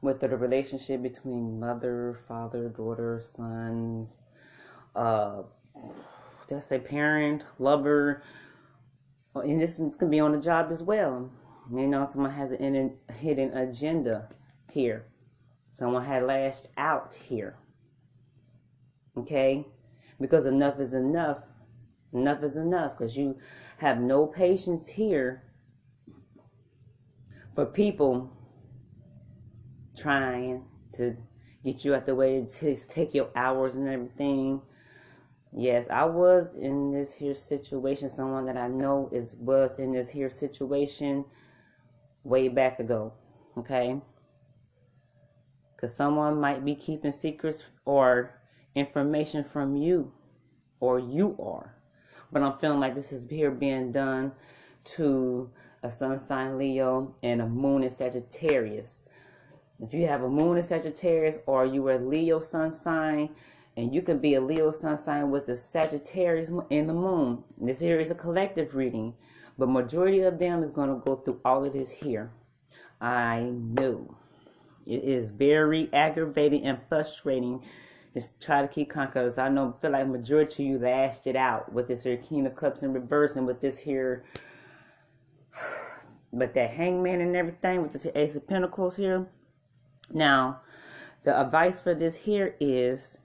with 0.00 0.20
the 0.20 0.28
relationship 0.28 1.02
between 1.02 1.58
mother, 1.60 2.20
father, 2.26 2.68
daughter, 2.68 3.20
son, 3.22 4.08
uh, 4.94 5.42
I 6.50 6.60
say 6.60 6.78
parent, 6.78 7.44
lover, 7.58 8.22
and 9.34 9.60
this 9.60 9.78
is 9.78 9.96
to 9.96 10.06
be 10.06 10.20
on 10.20 10.32
the 10.32 10.40
job 10.40 10.68
as 10.70 10.82
well. 10.82 11.30
You 11.72 11.86
know, 11.86 12.04
someone 12.04 12.32
has 12.32 12.52
an 12.52 12.98
hidden 13.18 13.56
agenda 13.56 14.28
here. 14.72 15.06
Someone 15.70 16.04
had 16.04 16.24
lashed 16.24 16.66
out 16.76 17.14
here. 17.14 17.56
Okay? 19.16 19.66
Because 20.22 20.46
enough 20.46 20.78
is 20.78 20.94
enough. 20.94 21.42
Enough 22.12 22.44
is 22.44 22.56
enough 22.56 22.96
because 22.96 23.16
you 23.16 23.38
have 23.78 24.00
no 24.00 24.26
patience 24.26 24.90
here 24.90 25.42
for 27.52 27.66
people 27.66 28.30
trying 29.96 30.64
to 30.92 31.16
get 31.64 31.84
you 31.84 31.96
out 31.96 32.06
the 32.06 32.14
way 32.14 32.46
to 32.60 32.76
take 32.86 33.14
your 33.14 33.30
hours 33.34 33.74
and 33.74 33.88
everything. 33.88 34.62
Yes, 35.52 35.88
I 35.90 36.04
was 36.04 36.54
in 36.54 36.92
this 36.92 37.14
here 37.14 37.34
situation. 37.34 38.08
Someone 38.08 38.44
that 38.44 38.56
I 38.56 38.68
know 38.68 39.08
is 39.10 39.34
was 39.40 39.80
in 39.80 39.92
this 39.92 40.10
here 40.10 40.28
situation 40.28 41.24
way 42.22 42.48
back 42.48 42.78
ago. 42.78 43.12
Okay, 43.58 44.00
because 45.74 45.96
someone 45.96 46.40
might 46.40 46.64
be 46.64 46.76
keeping 46.76 47.10
secrets 47.10 47.64
or 47.84 48.38
information 48.74 49.44
from 49.44 49.76
you, 49.76 50.12
or 50.80 50.98
you 50.98 51.36
are. 51.42 51.74
But 52.30 52.42
I'm 52.42 52.54
feeling 52.54 52.80
like 52.80 52.94
this 52.94 53.12
is 53.12 53.28
here 53.28 53.50
being 53.50 53.92
done 53.92 54.32
to 54.96 55.50
a 55.82 55.90
sun 55.90 56.18
sign 56.18 56.58
Leo, 56.58 57.14
and 57.22 57.42
a 57.42 57.46
moon 57.46 57.82
in 57.82 57.90
Sagittarius. 57.90 59.04
If 59.80 59.92
you 59.92 60.06
have 60.06 60.22
a 60.22 60.30
moon 60.30 60.56
in 60.56 60.62
Sagittarius 60.62 61.38
or 61.46 61.66
you 61.66 61.86
are 61.88 61.94
a 61.94 61.98
Leo 61.98 62.38
sun 62.38 62.70
sign, 62.70 63.30
and 63.76 63.92
you 63.94 64.02
can 64.02 64.18
be 64.18 64.34
a 64.34 64.40
Leo 64.40 64.70
sun 64.70 64.96
sign 64.96 65.30
with 65.30 65.48
a 65.48 65.56
Sagittarius 65.56 66.50
in 66.70 66.86
the 66.86 66.94
moon. 66.94 67.42
This 67.60 67.80
here 67.80 67.98
is 67.98 68.10
a 68.10 68.14
collective 68.14 68.74
reading, 68.74 69.14
but 69.58 69.68
majority 69.68 70.20
of 70.20 70.38
them 70.38 70.62
is 70.62 70.70
going 70.70 70.88
to 70.88 71.04
go 71.04 71.16
through 71.16 71.40
all 71.44 71.64
of 71.64 71.72
this 71.72 71.90
here. 71.92 72.30
I 73.00 73.50
know. 73.54 74.16
It 74.86 75.02
is 75.04 75.30
very 75.30 75.92
aggravating 75.92 76.64
and 76.64 76.78
frustrating. 76.88 77.62
Just 78.14 78.42
try 78.42 78.60
to 78.60 78.68
keep 78.68 78.88
because 78.88 79.38
I 79.38 79.48
know 79.48 79.74
feel 79.80 79.92
like 79.92 80.06
majority 80.06 80.64
of 80.64 80.70
you 80.70 80.78
lashed 80.78 81.26
it 81.26 81.36
out 81.36 81.72
with 81.72 81.88
this 81.88 82.02
here 82.02 82.18
King 82.18 82.46
of 82.46 82.54
Cups 82.54 82.82
in 82.82 82.92
reverse 82.92 83.36
and 83.36 83.46
with 83.46 83.60
this 83.60 83.78
here 83.80 84.24
but 86.32 86.52
that 86.54 86.72
hangman 86.72 87.22
and 87.22 87.34
everything 87.34 87.80
with 87.80 87.94
this 87.94 88.06
ace 88.14 88.36
of 88.36 88.46
pentacles 88.46 88.96
here. 88.96 89.28
Now 90.12 90.60
the 91.24 91.40
advice 91.40 91.80
for 91.80 91.94
this 91.94 92.18
here 92.18 92.54
is 92.60 93.18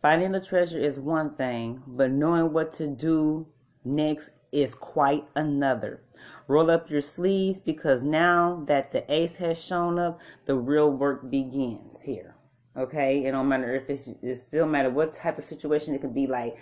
finding 0.00 0.32
the 0.32 0.40
treasure 0.40 0.80
is 0.80 0.98
one 0.98 1.28
thing 1.28 1.82
but 1.86 2.10
knowing 2.10 2.54
what 2.54 2.72
to 2.72 2.86
do 2.86 3.48
next 3.84 4.30
is 4.50 4.74
quite 4.74 5.24
another. 5.34 6.00
Roll 6.48 6.70
up 6.70 6.90
your 6.90 7.02
sleeves 7.02 7.60
because 7.60 8.02
now 8.02 8.64
that 8.66 8.92
the 8.92 9.04
ace 9.12 9.36
has 9.36 9.62
shown 9.62 9.98
up 9.98 10.18
the 10.46 10.54
real 10.54 10.90
work 10.90 11.30
begins 11.30 12.02
here 12.02 12.34
Okay, 12.76 13.24
it 13.24 13.32
don't 13.32 13.48
matter 13.48 13.74
if 13.74 13.90
it's 13.90 14.08
it 14.22 14.34
still 14.36 14.66
matter 14.66 14.90
what 14.90 15.12
type 15.12 15.38
of 15.38 15.44
situation 15.44 15.94
it 15.94 16.00
could 16.00 16.14
be 16.14 16.28
like 16.28 16.56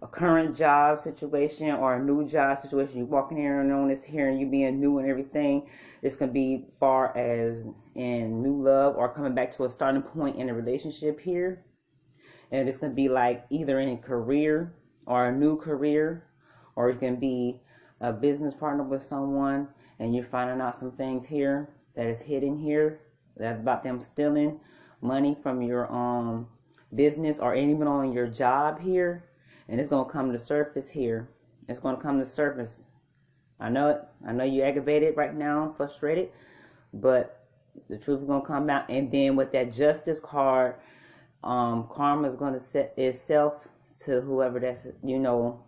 a 0.00 0.06
current 0.06 0.56
job 0.56 0.98
situation 0.98 1.70
or 1.72 1.96
a 1.96 2.02
new 2.02 2.26
job 2.26 2.56
situation. 2.56 3.00
You 3.00 3.04
walking 3.04 3.36
here 3.36 3.60
and 3.60 3.70
on 3.70 3.88
this 3.88 4.04
here 4.04 4.30
and 4.30 4.40
you 4.40 4.46
being 4.46 4.80
new 4.80 4.98
and 4.98 5.08
everything. 5.08 5.68
This 6.00 6.16
can 6.16 6.32
be 6.32 6.64
far 6.80 7.16
as 7.16 7.68
in 7.94 8.42
new 8.42 8.62
love 8.62 8.96
or 8.96 9.12
coming 9.12 9.34
back 9.34 9.50
to 9.52 9.64
a 9.64 9.70
starting 9.70 10.02
point 10.02 10.36
in 10.36 10.48
a 10.48 10.54
relationship 10.54 11.20
here. 11.20 11.64
And 12.50 12.66
it's 12.66 12.78
gonna 12.78 12.94
be 12.94 13.10
like 13.10 13.44
either 13.50 13.78
in 13.78 13.90
a 13.90 13.96
career 13.98 14.74
or 15.06 15.28
a 15.28 15.32
new 15.32 15.58
career, 15.58 16.24
or 16.74 16.90
you 16.90 16.98
can 16.98 17.16
be 17.16 17.60
a 18.00 18.12
business 18.12 18.54
partner 18.54 18.84
with 18.84 19.02
someone 19.02 19.68
and 19.98 20.14
you're 20.14 20.24
finding 20.24 20.60
out 20.60 20.76
some 20.76 20.92
things 20.92 21.26
here 21.26 21.68
that 21.94 22.06
is 22.06 22.22
hidden 22.22 22.58
here 22.58 23.00
that 23.36 23.60
about 23.60 23.82
them 23.82 24.00
stealing 24.00 24.60
money 25.06 25.36
from 25.40 25.62
your 25.62 25.90
um 25.92 26.48
business 26.94 27.38
or 27.38 27.54
even 27.54 27.86
on 27.86 28.12
your 28.12 28.26
job 28.26 28.80
here 28.80 29.24
and 29.68 29.80
it's 29.80 29.88
gonna 29.88 30.08
come 30.08 30.32
to 30.32 30.38
surface 30.38 30.90
here. 30.92 31.28
It's 31.68 31.80
gonna 31.80 32.00
come 32.00 32.18
to 32.18 32.24
surface. 32.24 32.86
I 33.58 33.68
know 33.68 33.88
it. 33.88 34.00
I 34.26 34.32
know 34.32 34.44
you 34.44 34.62
aggravated 34.62 35.16
right 35.16 35.34
now 35.34 35.74
frustrated 35.76 36.30
but 36.92 37.46
the 37.88 37.98
truth 37.98 38.20
is 38.20 38.26
gonna 38.26 38.44
come 38.44 38.70
out. 38.70 38.88
And 38.88 39.10
then 39.10 39.36
with 39.36 39.52
that 39.52 39.72
justice 39.72 40.20
card 40.20 40.76
um 41.42 41.88
karma 41.90 42.26
is 42.26 42.36
gonna 42.36 42.60
set 42.60 42.94
itself 42.96 43.68
to 44.04 44.20
whoever 44.20 44.58
that's 44.58 44.86
you 45.04 45.18
know 45.18 45.62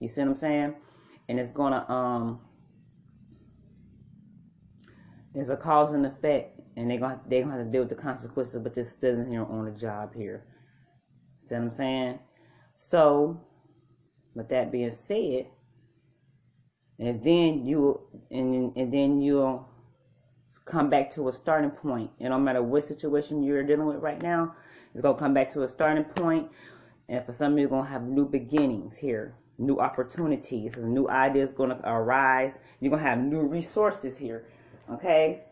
you 0.00 0.08
see 0.08 0.20
what 0.20 0.30
i'm 0.30 0.36
saying? 0.36 0.74
And 1.28 1.40
it's 1.40 1.52
gonna 1.52 1.84
um 1.90 2.40
it's 5.34 5.48
a 5.48 5.56
cause 5.56 5.92
and 5.92 6.06
effect 6.06 6.53
and 6.76 6.90
they're 6.90 6.98
gonna 6.98 7.20
they're 7.28 7.42
gonna 7.42 7.56
have 7.56 7.66
to 7.66 7.70
deal 7.70 7.82
with 7.82 7.90
the 7.90 7.94
consequences, 7.94 8.60
but 8.62 8.74
just 8.74 8.92
still 8.92 9.20
in 9.20 9.28
here 9.28 9.44
on 9.44 9.64
the 9.66 9.70
job 9.70 10.14
here. 10.14 10.44
See 11.40 11.54
what 11.54 11.62
I'm 11.62 11.70
saying? 11.70 12.18
So, 12.74 13.40
with 14.34 14.48
that 14.48 14.72
being 14.72 14.90
said, 14.90 15.46
and 16.98 17.22
then 17.22 17.64
you 17.64 18.00
and 18.30 18.76
and 18.76 18.92
then 18.92 19.20
you'll 19.20 19.68
come 20.64 20.90
back 20.90 21.10
to 21.10 21.28
a 21.28 21.32
starting 21.32 21.70
point. 21.70 22.10
And 22.18 22.30
no 22.30 22.38
matter 22.38 22.62
what 22.62 22.82
situation 22.82 23.42
you're 23.42 23.62
dealing 23.62 23.86
with 23.86 24.02
right 24.02 24.20
now, 24.20 24.56
it's 24.92 25.02
gonna 25.02 25.18
come 25.18 25.34
back 25.34 25.50
to 25.50 25.62
a 25.62 25.68
starting 25.68 26.04
point. 26.04 26.50
And 27.08 27.24
for 27.24 27.32
some 27.32 27.52
of 27.52 27.58
you, 27.58 27.68
gonna 27.68 27.88
have 27.88 28.02
new 28.02 28.26
beginnings 28.28 28.98
here, 28.98 29.36
new 29.58 29.78
opportunities, 29.78 30.76
new 30.76 31.08
ideas 31.08 31.52
gonna 31.52 31.80
arise. 31.84 32.58
You're 32.80 32.90
gonna 32.90 33.02
have 33.02 33.18
new 33.18 33.46
resources 33.46 34.18
here. 34.18 34.46
Okay 34.90 35.44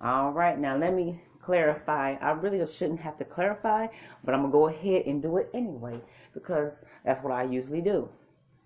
all 0.00 0.32
right, 0.32 0.58
now 0.58 0.76
let 0.76 0.94
me 0.94 1.20
clarify. 1.42 2.16
I 2.20 2.30
really 2.32 2.64
shouldn't 2.66 3.00
have 3.00 3.16
to 3.16 3.24
clarify, 3.24 3.88
but 4.24 4.34
I'm 4.34 4.42
going 4.42 4.52
to 4.52 4.58
go 4.58 4.68
ahead 4.68 5.06
and 5.06 5.22
do 5.22 5.38
it 5.38 5.50
anyway 5.54 6.00
because 6.34 6.82
that's 7.04 7.22
what 7.22 7.32
I 7.32 7.44
usually 7.44 7.80
do. 7.80 8.08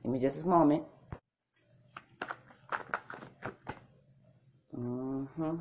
Give 0.03 0.13
me 0.13 0.19
just 0.19 0.45
a 0.45 0.49
moment. 0.49 0.85
Mm-hmm. 4.77 5.57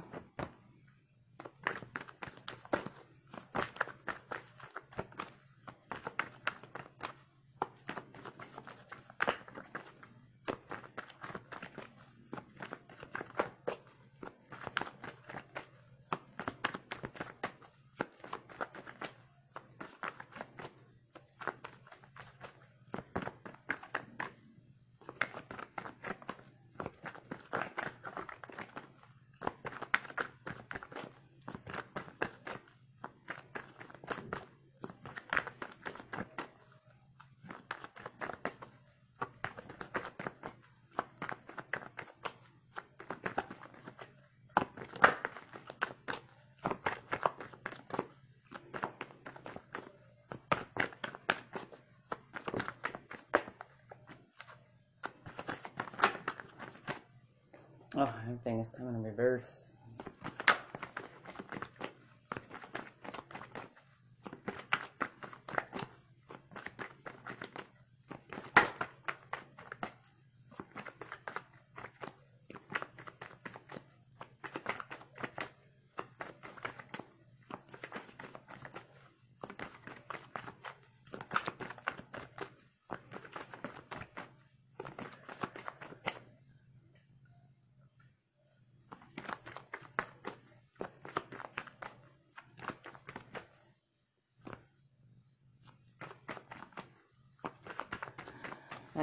Oh, 58.21 58.25
everything 58.27 58.59
is 58.59 58.69
coming 58.69 58.95
in 58.95 59.03
reverse. 59.03 59.70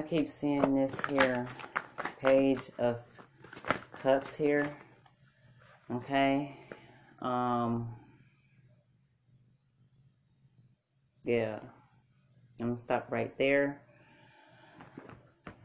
Keep 0.09 0.27
seeing 0.27 0.75
this 0.75 1.05
here 1.11 1.47
page 2.19 2.71
of 2.79 2.97
cups 3.93 4.37
here. 4.37 4.67
Okay. 5.91 6.59
Um 7.21 7.95
yeah. 11.25 11.61
I'm 12.59 12.69
gonna 12.69 12.79
stop 12.79 13.09
right 13.11 13.37
there. 13.37 13.83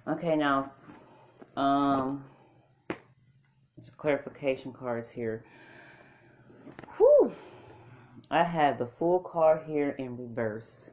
Okay, 0.09 0.35
now 0.35 0.73
um 1.55 2.25
some 3.79 3.95
clarification 3.95 4.73
cards 4.73 5.09
here. 5.09 5.45
Whew. 6.97 7.31
I 8.29 8.43
have 8.43 8.77
the 8.77 8.87
Fool 8.87 9.19
card 9.19 9.63
here 9.67 9.91
in 9.91 10.17
reverse. 10.17 10.91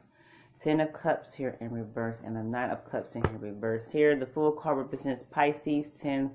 Ten 0.63 0.81
of 0.81 0.93
Cups 0.93 1.35
here 1.35 1.57
in 1.59 1.71
reverse 1.71 2.21
and 2.23 2.37
the 2.37 2.43
Nine 2.43 2.69
of 2.69 2.85
Cups 2.91 3.15
in 3.15 3.23
reverse. 3.41 3.91
Here, 3.91 4.15
the 4.15 4.27
Fool 4.27 4.53
card 4.53 4.77
represents 4.77 5.23
Pisces. 5.23 5.89
Ten 5.91 6.33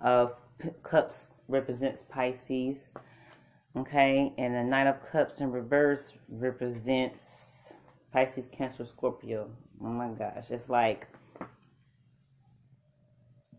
of 0.00 0.36
Cups 0.84 1.32
represents 1.48 2.04
Pisces. 2.04 2.94
Okay, 3.76 4.32
and 4.38 4.54
the 4.54 4.62
Nine 4.62 4.86
of 4.86 5.04
Cups 5.10 5.40
in 5.40 5.50
reverse 5.50 6.16
represents 6.28 7.72
Pisces, 8.12 8.48
Cancer, 8.48 8.84
Scorpio. 8.84 9.50
Oh 9.82 9.86
my 9.86 10.10
gosh, 10.10 10.52
it's 10.52 10.68
like 10.68 11.08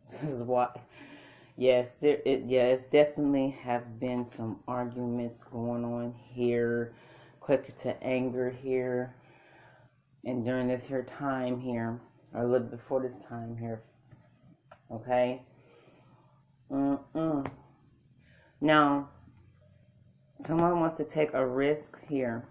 this 0.07 0.23
is 0.23 0.41
what. 0.41 0.79
Yes, 1.57 1.95
there. 1.95 2.19
It 2.23 2.43
yes, 2.47 2.85
definitely 2.85 3.49
have 3.63 3.99
been 3.99 4.23
some 4.23 4.61
arguments 4.69 5.43
going 5.43 5.83
on 5.83 6.15
here. 6.33 6.93
Quick 7.41 7.75
to 7.77 8.01
anger 8.01 8.49
here 8.49 9.13
and 10.27 10.43
during 10.43 10.67
this 10.67 10.83
here 10.83 11.03
time 11.03 11.59
here, 11.61 12.01
or 12.33 12.45
little 12.45 12.67
before 12.67 13.01
this 13.01 13.15
time 13.17 13.55
here, 13.57 13.81
okay? 14.91 15.41
Mm-mm. 16.69 17.49
Now, 18.59 19.07
someone 20.43 20.81
wants 20.81 20.95
to 20.95 21.05
take 21.05 21.33
a 21.33 21.47
risk 21.47 21.97
here. 22.09 22.45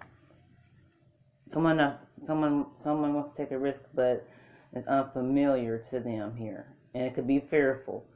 Someone 1.49 1.79
else, 1.79 1.97
someone, 2.23 2.67
someone 2.75 3.13
wants 3.13 3.33
to 3.33 3.37
take 3.37 3.51
a 3.53 3.59
risk, 3.59 3.83
but 3.95 4.27
it's 4.73 4.87
unfamiliar 4.87 5.79
to 5.91 6.01
them 6.01 6.35
here, 6.35 6.75
and 6.95 7.05
it 7.05 7.15
could 7.15 7.27
be 7.27 7.41
fearful. 7.41 8.07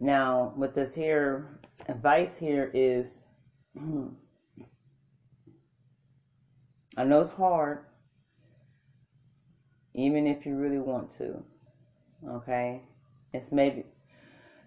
Now, 0.00 0.52
with 0.56 0.74
this 0.74 0.96
here 0.96 1.60
advice 1.88 2.38
here 2.38 2.72
is, 2.74 3.28
I 6.98 7.04
know 7.04 7.20
it's 7.20 7.30
hard, 7.30 7.84
even 9.96 10.26
if 10.26 10.46
you 10.46 10.54
really 10.54 10.78
want 10.78 11.10
to. 11.10 11.42
Okay, 12.28 12.82
it's 13.32 13.50
maybe 13.50 13.84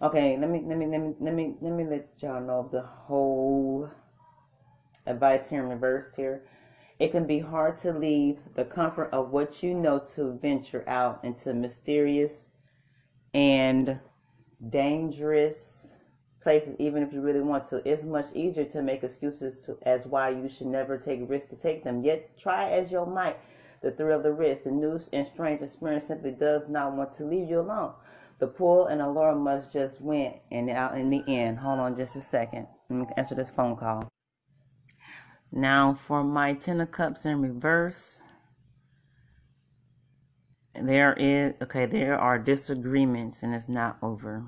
okay. 0.01 0.37
Let 0.37 0.49
me 0.49 0.63
let 0.65 0.77
me 0.77 0.87
let 0.87 0.99
me 0.99 1.13
let 1.19 1.33
me 1.33 1.55
let 1.61 1.73
me 1.73 1.85
let 1.85 2.09
y'all 2.21 2.41
know 2.41 2.67
the 2.71 2.81
whole 2.81 3.89
advice 5.05 5.49
here 5.49 5.63
in 5.63 5.69
reverse 5.69 6.15
here. 6.15 6.43
It 6.97 7.11
can 7.11 7.25
be 7.25 7.39
hard 7.39 7.77
to 7.77 7.93
leave 7.93 8.39
the 8.55 8.65
comfort 8.65 9.09
of 9.13 9.31
what 9.31 9.63
you 9.63 9.73
know 9.73 9.99
to 10.15 10.33
venture 10.33 10.83
out 10.87 11.21
into 11.23 11.53
mysterious 11.53 12.49
and 13.33 13.99
dangerous 14.67 15.95
places, 16.41 16.75
even 16.79 17.03
if 17.03 17.13
you 17.13 17.21
really 17.21 17.41
want 17.41 17.65
to. 17.65 17.77
It's 17.89 18.03
much 18.03 18.25
easier 18.33 18.65
to 18.65 18.81
make 18.81 19.03
excuses 19.03 19.59
to 19.59 19.77
as 19.83 20.07
why 20.07 20.29
you 20.29 20.49
should 20.49 20.67
never 20.67 20.97
take 20.97 21.21
risks 21.29 21.49
to 21.51 21.55
take 21.55 21.83
them. 21.83 22.03
Yet 22.03 22.37
try 22.37 22.69
as 22.71 22.91
you 22.91 23.05
might 23.05 23.37
the 23.81 23.91
thrill 23.91 24.17
of 24.17 24.23
the 24.23 24.33
risk, 24.33 24.63
the 24.63 24.71
new 24.71 24.99
and 25.13 25.25
strange 25.25 25.61
experience 25.61 26.05
simply 26.05 26.31
does 26.31 26.69
not 26.69 26.95
want 26.95 27.11
to 27.13 27.25
leave 27.25 27.49
you 27.49 27.59
alone. 27.59 27.93
The 28.39 28.47
pull 28.47 28.87
and 28.87 29.01
allure 29.01 29.35
must 29.35 29.73
just 29.73 30.01
win 30.01 30.33
and 30.51 30.69
out 30.69 30.97
in 30.97 31.09
the 31.09 31.23
end. 31.27 31.59
Hold 31.59 31.79
on 31.79 31.97
just 31.97 32.15
a 32.15 32.21
second. 32.21 32.67
Let 32.89 32.99
me 32.99 33.05
answer 33.17 33.35
this 33.35 33.51
phone 33.51 33.75
call. 33.75 34.09
Now 35.51 35.93
for 35.93 36.23
my 36.23 36.53
Ten 36.53 36.79
of 36.79 36.91
Cups 36.91 37.25
in 37.25 37.41
reverse. 37.41 38.21
There 40.73 41.13
is 41.13 41.55
okay, 41.61 41.85
there 41.85 42.17
are 42.17 42.39
disagreements 42.39 43.43
and 43.43 43.53
it's 43.53 43.67
not 43.67 43.97
over. 44.01 44.45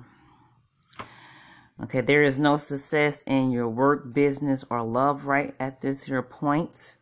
Okay, 1.82 2.00
there 2.00 2.22
is 2.22 2.38
no 2.38 2.56
success 2.58 3.22
in 3.26 3.50
your 3.50 3.68
work, 3.68 4.14
business, 4.14 4.64
or 4.70 4.82
love 4.82 5.24
right 5.24 5.54
at 5.58 5.80
this 5.80 6.04
here 6.04 6.22
point. 6.22 6.96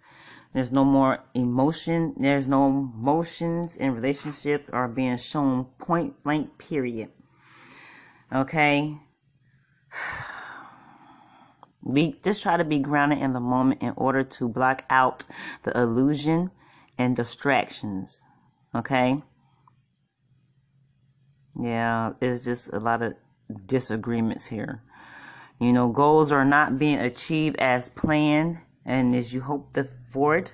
There's 0.53 0.73
no 0.73 0.85
more 0.85 1.21
emotion. 1.35 2.15
There's 2.19 2.49
no 2.49 2.67
emotions 2.67 3.77
in 3.77 3.95
relationship 3.95 4.69
are 4.73 4.89
being 4.89 5.17
shown 5.17 5.67
point 5.79 6.23
blank, 6.23 6.59
period. 6.59 7.11
Okay. 8.33 8.99
We 11.83 12.21
just 12.23 12.43
try 12.43 12.59
to 12.59 12.65
be 12.65 12.79
grounded 12.79 13.21
in 13.21 13.33
the 13.33 13.41
moment 13.41 13.81
in 13.81 13.95
order 13.97 14.23
to 14.23 14.49
block 14.51 14.85
out 14.91 15.25
the 15.63 15.75
illusion 15.75 16.51
and 16.99 17.17
distractions. 17.17 18.23
Okay. 18.75 19.23
Yeah, 21.59 22.13
it's 22.21 22.45
just 22.45 22.71
a 22.75 22.79
lot 22.79 23.01
of 23.01 23.15
disagreements 23.65 24.49
here. 24.49 24.83
You 25.59 25.73
know, 25.73 25.89
goals 25.89 26.31
are 26.31 26.45
not 26.45 26.79
being 26.79 26.99
achieved 26.99 27.57
as 27.59 27.89
planned 27.89 28.59
and 28.91 29.15
as 29.15 29.33
you 29.33 29.41
hope 29.41 29.77
for 30.05 30.37
it 30.37 30.53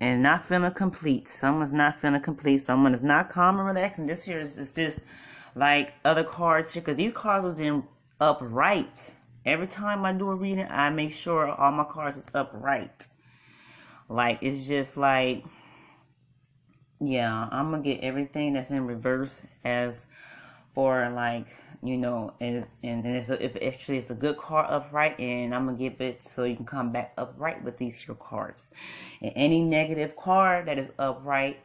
and 0.00 0.22
not 0.22 0.44
feeling 0.44 0.72
complete. 0.72 1.26
Someone's 1.26 1.72
not 1.72 1.96
feeling 1.96 2.22
complete. 2.22 2.58
Someone 2.58 2.94
is 2.94 3.02
not 3.02 3.28
calm 3.28 3.58
and 3.58 3.66
relaxed. 3.66 3.98
And 3.98 4.08
this 4.08 4.24
here 4.24 4.38
is, 4.38 4.56
is 4.56 4.72
just 4.72 5.04
like 5.56 5.94
other 6.04 6.22
cards 6.22 6.72
here 6.72 6.80
because 6.80 6.96
these 6.96 7.12
cards 7.12 7.44
was 7.44 7.58
in 7.58 7.82
upright. 8.20 9.14
Every 9.44 9.66
time 9.66 10.04
I 10.04 10.12
do 10.12 10.30
a 10.30 10.36
reading, 10.36 10.68
I 10.70 10.90
make 10.90 11.10
sure 11.10 11.48
all 11.50 11.72
my 11.72 11.84
cards 11.84 12.18
is 12.18 12.24
upright. 12.32 13.06
Like 14.08 14.38
it's 14.42 14.68
just 14.68 14.96
like, 14.96 15.44
yeah, 17.00 17.48
I'm 17.50 17.72
gonna 17.72 17.82
get 17.82 18.00
everything 18.00 18.52
that's 18.52 18.70
in 18.70 18.86
reverse 18.86 19.42
as 19.64 20.06
for 20.72 21.10
like 21.10 21.48
you 21.82 21.96
know, 21.96 22.34
and 22.40 22.66
and, 22.82 23.04
and 23.04 23.16
it's 23.16 23.28
a, 23.28 23.44
if 23.44 23.56
actually 23.56 23.98
it's 23.98 24.10
a 24.10 24.14
good 24.14 24.36
card 24.36 24.66
upright, 24.70 25.18
and 25.18 25.54
I'm 25.54 25.66
gonna 25.66 25.76
give 25.76 26.00
it 26.00 26.24
so 26.24 26.44
you 26.44 26.56
can 26.56 26.64
come 26.64 26.92
back 26.92 27.12
upright 27.18 27.64
with 27.64 27.78
these 27.78 28.06
your 28.06 28.16
cards. 28.16 28.70
And 29.20 29.32
any 29.34 29.64
negative 29.64 30.16
card 30.16 30.66
that 30.68 30.78
is 30.78 30.90
upright, 30.98 31.58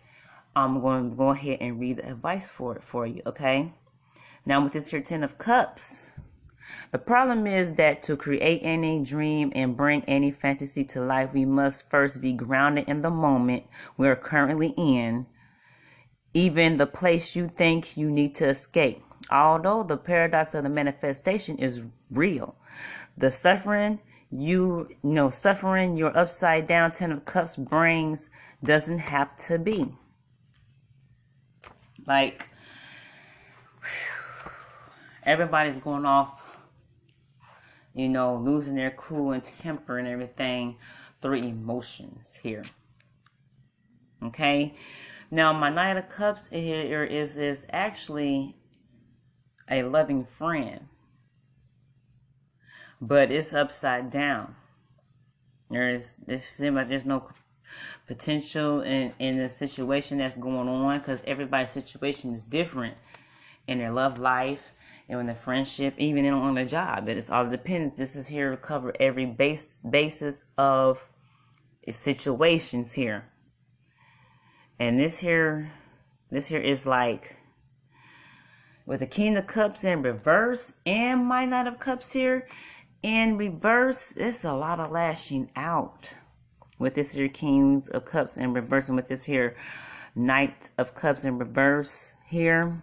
I'm 0.56 0.82
going 0.82 1.12
to 1.12 1.16
go 1.16 1.30
ahead 1.30 1.60
and 1.62 1.80
read 1.80 1.98
the 1.98 2.10
advice 2.10 2.50
for 2.50 2.76
it 2.76 2.84
for 2.84 3.06
you. 3.06 3.22
Okay. 3.28 3.74
Now 4.44 4.64
with 4.64 4.74
this 4.74 4.92
your 4.92 5.02
Ten 5.02 5.24
of 5.24 5.38
Cups, 5.38 6.10
the 6.92 6.98
problem 6.98 7.46
is 7.46 7.74
that 7.74 8.02
to 8.04 8.18
create 8.18 8.62
any 8.64 9.04
dream 9.04 9.52
and 9.54 9.78
bring 9.78 10.04
any 10.06 10.32
fantasy 10.32 10.84
to 10.86 11.02
life, 11.02 11.34
we 11.34 11.46
must 11.46 11.90
first 11.90 12.22
be 12.22 12.34
grounded 12.34 12.88
in 12.88 13.02
the 13.02 13.10
moment 13.10 13.66
we're 13.98 14.16
currently 14.16 14.74
in, 14.78 15.28
even 16.34 16.78
the 16.78 16.88
place 16.88 17.36
you 17.36 17.48
think 17.48 17.98
you 17.98 18.10
need 18.10 18.36
to 18.36 18.48
escape. 18.48 19.04
Although 19.30 19.84
the 19.84 19.98
paradox 19.98 20.54
of 20.54 20.64
the 20.64 20.70
manifestation 20.70 21.58
is 21.58 21.82
real, 22.10 22.56
the 23.18 23.30
suffering 23.30 24.00
you, 24.30 24.90
you 25.04 25.14
know, 25.14 25.30
suffering 25.30 25.96
your 25.96 26.18
upside 26.18 26.68
down 26.68 26.92
ten 26.92 27.12
of 27.12 27.26
cups 27.26 27.56
brings 27.56 28.30
doesn't 28.64 29.00
have 29.00 29.36
to 29.38 29.58
be. 29.58 29.94
Like, 32.06 32.50
everybody's 35.24 35.80
going 35.80 36.06
off, 36.06 36.60
you 37.94 38.10
know, 38.10 38.36
losing 38.36 38.76
their 38.76 38.92
cool 38.92 39.32
and 39.32 39.44
temper 39.44 39.98
and 39.98 40.08
everything 40.08 40.78
through 41.22 41.36
emotions 41.36 42.40
here. 42.44 42.64
Okay. 44.24 44.76
Now, 45.32 45.54
my 45.54 45.70
Knight 45.70 45.98
of 45.98 46.10
Cups 46.10 46.48
here 46.48 47.04
is 47.04 47.38
is 47.38 47.66
actually 47.70 48.57
a 49.70 49.84
loving 49.84 50.26
friend. 50.26 50.88
But 53.00 53.32
it's 53.32 53.54
upside 53.54 54.10
down. 54.10 54.56
There 55.70 55.90
is 55.90 56.24
seems 56.38 56.76
like 56.76 56.88
there's 56.88 57.06
no 57.06 57.30
potential 58.08 58.82
in, 58.82 59.14
in 59.20 59.38
the 59.38 59.50
situation 59.50 60.18
that's 60.18 60.38
going 60.38 60.68
on 60.68 61.00
because 61.00 61.24
everybody's 61.28 61.72
situation 61.72 62.34
is 62.34 62.44
different 62.44 62.96
in 63.68 63.80
their 63.80 63.92
love 63.92 64.18
life 64.18 64.74
and 65.10 65.20
in 65.20 65.26
their 65.26 65.36
friendship, 65.36 65.94
even 65.98 66.26
in, 66.26 66.34
on 66.34 66.54
their 66.54 66.66
job. 66.66 67.08
It 67.08 67.18
is 67.18 67.30
all 67.30 67.46
dependent. 67.46 67.98
This 67.98 68.16
is 68.16 68.28
here 68.28 68.52
to 68.52 68.58
cover 68.58 68.94
every 69.00 69.26
base 69.26 69.82
basis 69.88 70.46
of 70.58 71.10
situations 71.90 72.94
here. 72.94 73.26
And 74.80 75.00
this 75.00 75.20
here 75.20 75.72
this 76.30 76.48
here 76.48 76.60
is 76.60 76.86
like 76.86 77.38
with 78.88 79.02
the 79.02 79.06
King 79.06 79.36
of 79.36 79.46
Cups 79.46 79.84
in 79.84 80.02
reverse 80.02 80.76
and 80.86 81.26
my 81.26 81.46
Knight 81.46 81.68
of 81.68 81.78
Cups 81.78 82.14
here 82.14 82.48
in 83.04 83.38
reverse, 83.38 84.16
it's 84.16 84.46
a 84.46 84.54
lot 84.54 84.80
of 84.80 84.92
lashing 84.92 85.52
out. 85.58 86.16
With 86.80 86.96
this 86.96 87.14
here 87.14 87.28
Kings 87.28 87.90
of 87.90 88.06
Cups 88.06 88.38
in 88.38 88.54
reverse 88.54 88.88
and 88.88 88.96
with 88.96 89.08
this 89.08 89.26
here 89.26 89.58
Knight 90.16 90.70
of 90.78 90.96
Cups 90.96 91.26
in 91.26 91.38
reverse 91.38 92.16
here. 92.30 92.82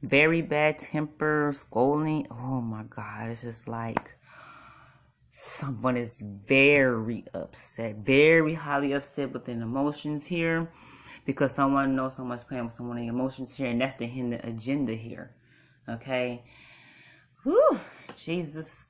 Very 0.00 0.42
bad 0.42 0.78
temper, 0.78 1.50
scolding. 1.54 2.28
Oh 2.30 2.60
my 2.60 2.84
God, 2.84 3.30
it's 3.30 3.42
just 3.42 3.66
like 3.66 4.16
someone 5.28 5.96
is 5.96 6.22
very 6.22 7.24
upset, 7.34 7.96
very 7.96 8.54
highly 8.54 8.92
upset 8.92 9.32
within 9.32 9.60
emotions 9.60 10.28
here 10.28 10.70
because 11.24 11.54
someone 11.54 11.96
knows 11.96 12.16
someone's 12.16 12.44
playing 12.44 12.64
with 12.64 12.72
someone's 12.72 13.08
emotions 13.08 13.56
here, 13.56 13.70
and 13.70 13.80
that's 13.80 13.94
the 13.94 14.06
hidden 14.06 14.34
agenda 14.34 14.94
here. 14.94 15.34
Okay. 15.88 16.44
Whew, 17.42 17.78
Jesus. 18.16 18.88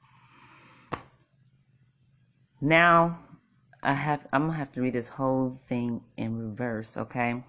Now, 2.61 3.21
I 3.83 3.95
have 3.95 4.27
I'm 4.33 4.47
gonna 4.47 4.59
have 4.59 4.73
to 4.73 4.83
read 4.83 4.95
this 4.95 5.09
whole 5.09 5.51
thing 5.51 6.03
in 6.17 6.39
reverse, 6.39 6.97
okay? 6.97 7.45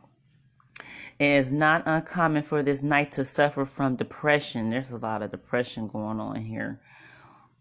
It 1.20 1.28
is 1.28 1.52
not 1.52 1.84
uncommon 1.86 2.44
for 2.44 2.64
this 2.64 2.82
knight 2.82 3.12
to 3.14 3.24
suffer 3.24 3.66
from 3.66 3.96
depression. 3.96 4.70
There's 4.70 4.92
a 4.92 4.98
lot 4.98 5.22
of 5.22 5.32
depression 5.32 5.88
going 5.88 6.20
on 6.20 6.36
here 6.38 6.80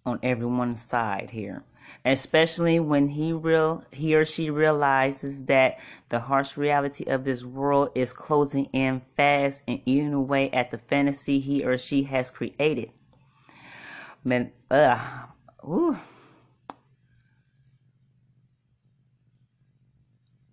on 0.07 0.19
everyone's 0.23 0.83
side 0.83 1.31
here 1.31 1.65
especially 2.05 2.81
when 2.81 3.09
he 3.09 3.33
real 3.33 3.85
he 3.91 4.15
or 4.15 4.25
she 4.25 4.51
realizes 4.51 5.45
that 5.45 5.79
the 6.09 6.21
harsh 6.21 6.57
reality 6.57 7.05
of 7.05 7.25
this 7.25 7.45
world 7.45 7.91
is 7.95 8.13
closing 8.13 8.65
in 8.67 9.03
fast 9.17 9.63
and 9.69 9.81
eating 9.85 10.15
away 10.15 10.51
at 10.51 10.71
the 10.71 10.79
fantasy 10.79 11.41
he 11.41 11.65
or 11.65 11.77
she 11.77 12.05
has 12.05 12.31
created. 12.31 12.91
Man, 14.25 14.53
uh, 14.71 15.27
ooh. 15.65 15.99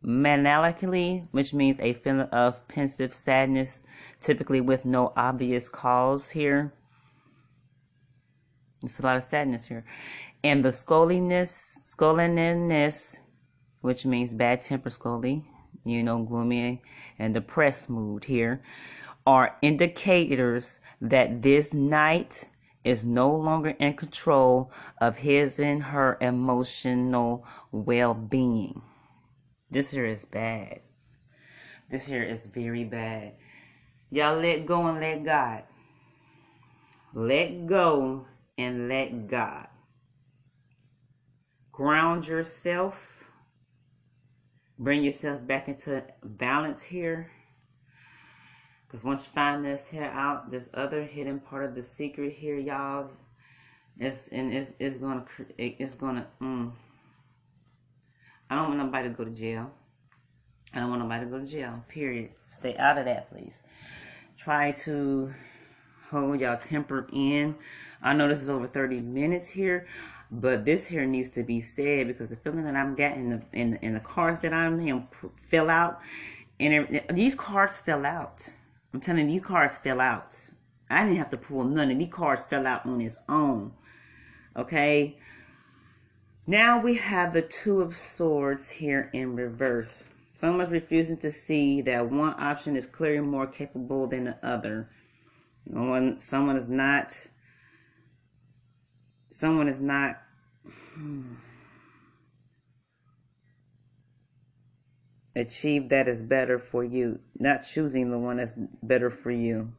Melancholy, 0.02 1.28
which 1.32 1.54
means 1.54 1.80
a 1.82 1.94
feeling 1.94 2.22
of 2.22 2.66
pensive 2.70 3.14
sadness, 3.14 3.84
typically 4.22 4.62
with 4.62 4.86
no 4.86 5.12
obvious 5.18 5.68
cause 5.68 6.30
here. 6.30 6.74
It's 8.84 9.00
a 9.00 9.04
lot 9.04 9.18
of 9.18 9.24
sadness 9.24 9.66
here 9.66 9.84
and 10.44 10.64
the 10.64 10.72
scoliness, 10.72 11.80
scoliness, 11.84 13.22
which 13.82 14.06
means 14.06 14.34
bad 14.34 14.62
temper, 14.62 14.90
scolly, 14.90 15.46
you 15.84 16.04
know, 16.04 16.24
gloomy 16.24 16.82
and 17.20 17.34
depressed 17.34 17.90
mood 17.90 18.26
here, 18.26 18.62
are 19.26 19.58
indicators 19.62 20.80
that 21.02 21.42
this 21.42 21.74
knight 21.74 22.48
is 22.84 23.04
no 23.04 23.36
longer 23.36 23.72
in 23.80 23.94
control 23.94 24.72
of 25.02 25.18
his 25.18 25.60
and 25.60 25.84
her 25.84 26.18
emotional 26.22 27.46
well-being. 27.72 28.82
This 29.70 29.92
here 29.92 30.06
is 30.06 30.24
bad. 30.24 30.80
This 31.90 32.08
here 32.08 32.24
is 32.24 32.46
very 32.46 32.86
bad. 32.86 33.34
Y'all 34.10 34.40
let 34.40 34.66
go 34.66 34.88
and 34.88 35.00
let 35.00 35.26
God. 35.26 35.64
Let 37.14 37.68
go 37.68 38.28
and 38.58 38.88
let 38.88 39.28
God. 39.28 39.68
Ground 41.78 42.28
yourself. 42.28 43.24
Bring 44.80 45.04
yourself 45.04 45.46
back 45.46 45.68
into 45.68 46.04
balance 46.24 46.82
here. 46.82 47.30
Because 48.88 49.04
once 49.04 49.26
you 49.26 49.32
find 49.32 49.64
this 49.64 49.92
here 49.92 50.06
out, 50.06 50.50
this 50.50 50.70
other 50.74 51.04
hidden 51.04 51.40
part 51.40 51.66
of 51.66 51.76
the 51.76 51.84
secret 51.84 52.34
here, 52.34 52.58
y'all, 52.58 53.12
it's 54.00 54.30
and 54.30 54.52
it's 54.52 54.74
it's 54.80 54.98
gonna 54.98 55.24
it's 55.58 55.94
gonna. 55.96 56.26
Mm, 56.42 56.72
I 58.50 58.56
don't 58.56 58.70
want 58.70 58.80
nobody 58.80 59.10
to 59.10 59.14
go 59.14 59.26
to 59.26 59.32
jail. 59.32 59.70
I 60.74 60.80
don't 60.80 60.90
want 60.90 61.04
nobody 61.04 61.26
to 61.26 61.32
go 61.32 61.40
to 61.40 61.46
jail. 61.46 61.84
Period. 61.90 62.32
Stay 62.48 62.76
out 62.78 62.98
of 62.98 63.06
that, 63.06 63.30
please. 63.30 63.62
Try 64.36 64.72
to 64.72 65.32
hold 66.10 66.40
y'all 66.40 66.58
temper 66.58 67.08
in. 67.14 67.56
I 68.02 68.14
know 68.14 68.28
this 68.28 68.42
is 68.42 68.50
over 68.50 68.68
30 68.68 69.02
minutes 69.02 69.50
here, 69.50 69.88
but 70.32 70.66
this 70.66 70.88
here 70.88 71.06
needs 71.06 71.30
to 71.32 71.44
be 71.44 71.60
said 71.60 72.08
because 72.08 72.30
the 72.30 72.36
feeling 72.36 72.66
that 72.66 72.76
I'm 72.76 72.96
getting 72.96 73.44
in 73.54 73.72
the, 73.72 73.86
in, 73.86 73.94
the 73.94 74.00
cards 74.00 74.40
that 74.40 74.54
I'm 74.54 74.80
in 74.80 75.08
fill 75.42 75.70
out, 75.70 76.00
and 76.60 76.74
it, 76.74 77.16
these 77.16 77.36
cards 77.36 77.80
fell 77.80 78.06
out. 78.06 78.50
I'm 78.94 79.02
telling 79.02 79.30
you, 79.30 79.40
these 79.40 79.48
cards 79.48 79.78
fell 79.78 80.02
out. 80.02 80.36
I 80.90 81.04
didn't 81.04 81.18
have 81.18 81.30
to 81.32 81.38
pull 81.38 81.64
none 81.64 81.92
of 81.92 81.98
these 81.98 82.12
cards 82.12 82.44
fell 82.44 82.66
out 82.66 82.86
on 82.86 83.02
its 83.02 83.20
own. 83.28 83.74
Okay. 84.56 85.18
Now 86.46 86.80
we 86.80 86.96
have 86.96 87.34
the 87.34 87.42
Two 87.42 87.82
of 87.82 87.96
Swords 87.96 88.72
here 88.72 89.10
in 89.14 89.36
reverse. 89.36 90.10
Someone's 90.34 90.70
refusing 90.70 91.18
to 91.18 91.32
see 91.32 91.82
that 91.82 92.10
one 92.10 92.36
option 92.38 92.76
is 92.78 92.86
clearly 92.86 93.20
more 93.20 93.48
capable 93.48 94.08
than 94.08 94.26
the 94.26 94.38
other. 94.42 94.90
No 95.66 95.84
one, 95.84 96.20
someone 96.20 96.56
is 96.56 96.70
not 96.70 97.28
someone 99.38 99.68
is 99.68 99.80
not 99.80 100.20
hmm, 100.96 101.36
achieve 105.36 105.90
that 105.90 106.08
is 106.08 106.24
better 106.24 106.58
for 106.58 106.84
you 106.84 107.20
not 107.38 107.60
choosing 107.64 108.10
the 108.10 108.18
one 108.18 108.38
that's 108.38 108.56
better 108.82 109.12
for 109.12 109.30
you. 109.30 109.72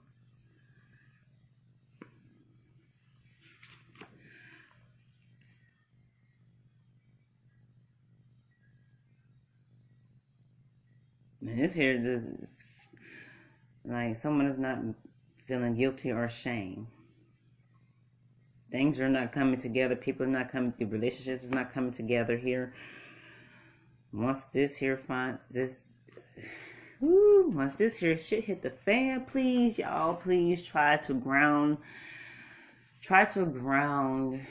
And 11.41 11.59
this 11.59 11.75
here 11.75 11.99
like 13.85 14.15
someone 14.15 14.47
is 14.47 14.61
not 14.61 14.79
feeling 15.47 15.75
guilty 15.75 16.13
or 16.13 16.29
shame 16.29 16.87
things 18.71 19.01
are 19.01 19.09
not 19.09 19.33
coming 19.33 19.59
together. 19.59 19.97
People 19.97 20.27
are 20.27 20.31
not 20.31 20.51
coming. 20.51 20.73
Relationships 20.79 21.45
is 21.45 21.53
not 21.53 21.73
coming 21.73 21.93
together 21.93 22.37
here. 22.37 22.75
Once 24.13 24.49
this 24.49 24.79
here 24.79 24.97
finds 24.97 25.49
this, 25.49 25.93
woo, 27.01 27.51
once 27.51 27.77
this 27.77 27.99
here 28.01 28.17
shit 28.17 28.45
hit 28.45 28.63
the 28.63 28.71
fan, 28.71 29.25
please, 29.25 29.79
y'all, 29.79 30.15
please 30.15 30.65
try 30.65 30.97
to 30.97 31.15
ground, 31.15 31.79
try 33.03 33.25
to 33.27 33.45
ground 33.45 34.47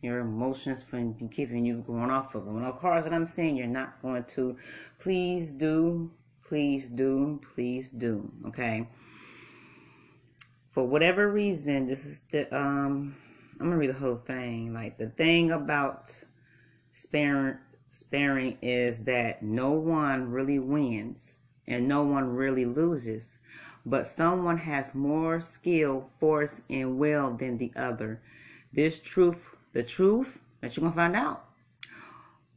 your 0.00 0.20
emotions 0.20 0.82
from 0.82 1.14
keeping 1.30 1.64
you 1.64 1.82
going 1.82 2.10
off 2.10 2.34
of 2.34 2.44
them. 2.44 2.62
No 2.62 2.72
cars 2.72 3.04
that 3.04 3.12
I'm 3.12 3.26
saying 3.26 3.56
you're 3.56 3.66
not 3.66 4.00
going 4.02 4.24
to. 4.24 4.56
Please 5.00 5.52
do, 5.54 6.12
please 6.46 6.88
do, 6.90 7.40
please 7.54 7.90
do. 7.90 8.30
Okay. 8.46 8.88
For 10.70 10.86
whatever 10.86 11.30
reason, 11.30 11.86
this 11.86 12.04
is 12.04 12.22
the 12.24 12.54
um 12.54 13.16
I'm 13.60 13.66
gonna 13.66 13.78
read 13.78 13.90
the 13.90 13.94
whole 13.94 14.16
thing. 14.16 14.74
Like 14.74 14.98
the 14.98 15.08
thing 15.08 15.52
about 15.52 16.10
sparing 16.90 17.58
sparing 17.90 18.58
is 18.60 19.04
that 19.04 19.42
no 19.42 19.70
one 19.70 20.30
really 20.30 20.58
wins 20.58 21.40
and 21.66 21.86
no 21.86 22.02
one 22.02 22.34
really 22.34 22.64
loses, 22.64 23.38
but 23.86 24.06
someone 24.06 24.58
has 24.58 24.94
more 24.94 25.38
skill, 25.38 26.10
force, 26.18 26.60
and 26.68 26.98
will 26.98 27.36
than 27.36 27.58
the 27.58 27.72
other. 27.76 28.20
This 28.72 29.00
truth, 29.00 29.54
the 29.72 29.84
truth 29.84 30.40
that 30.60 30.76
you're 30.76 30.82
gonna 30.82 30.96
find 30.96 31.14
out, 31.14 31.44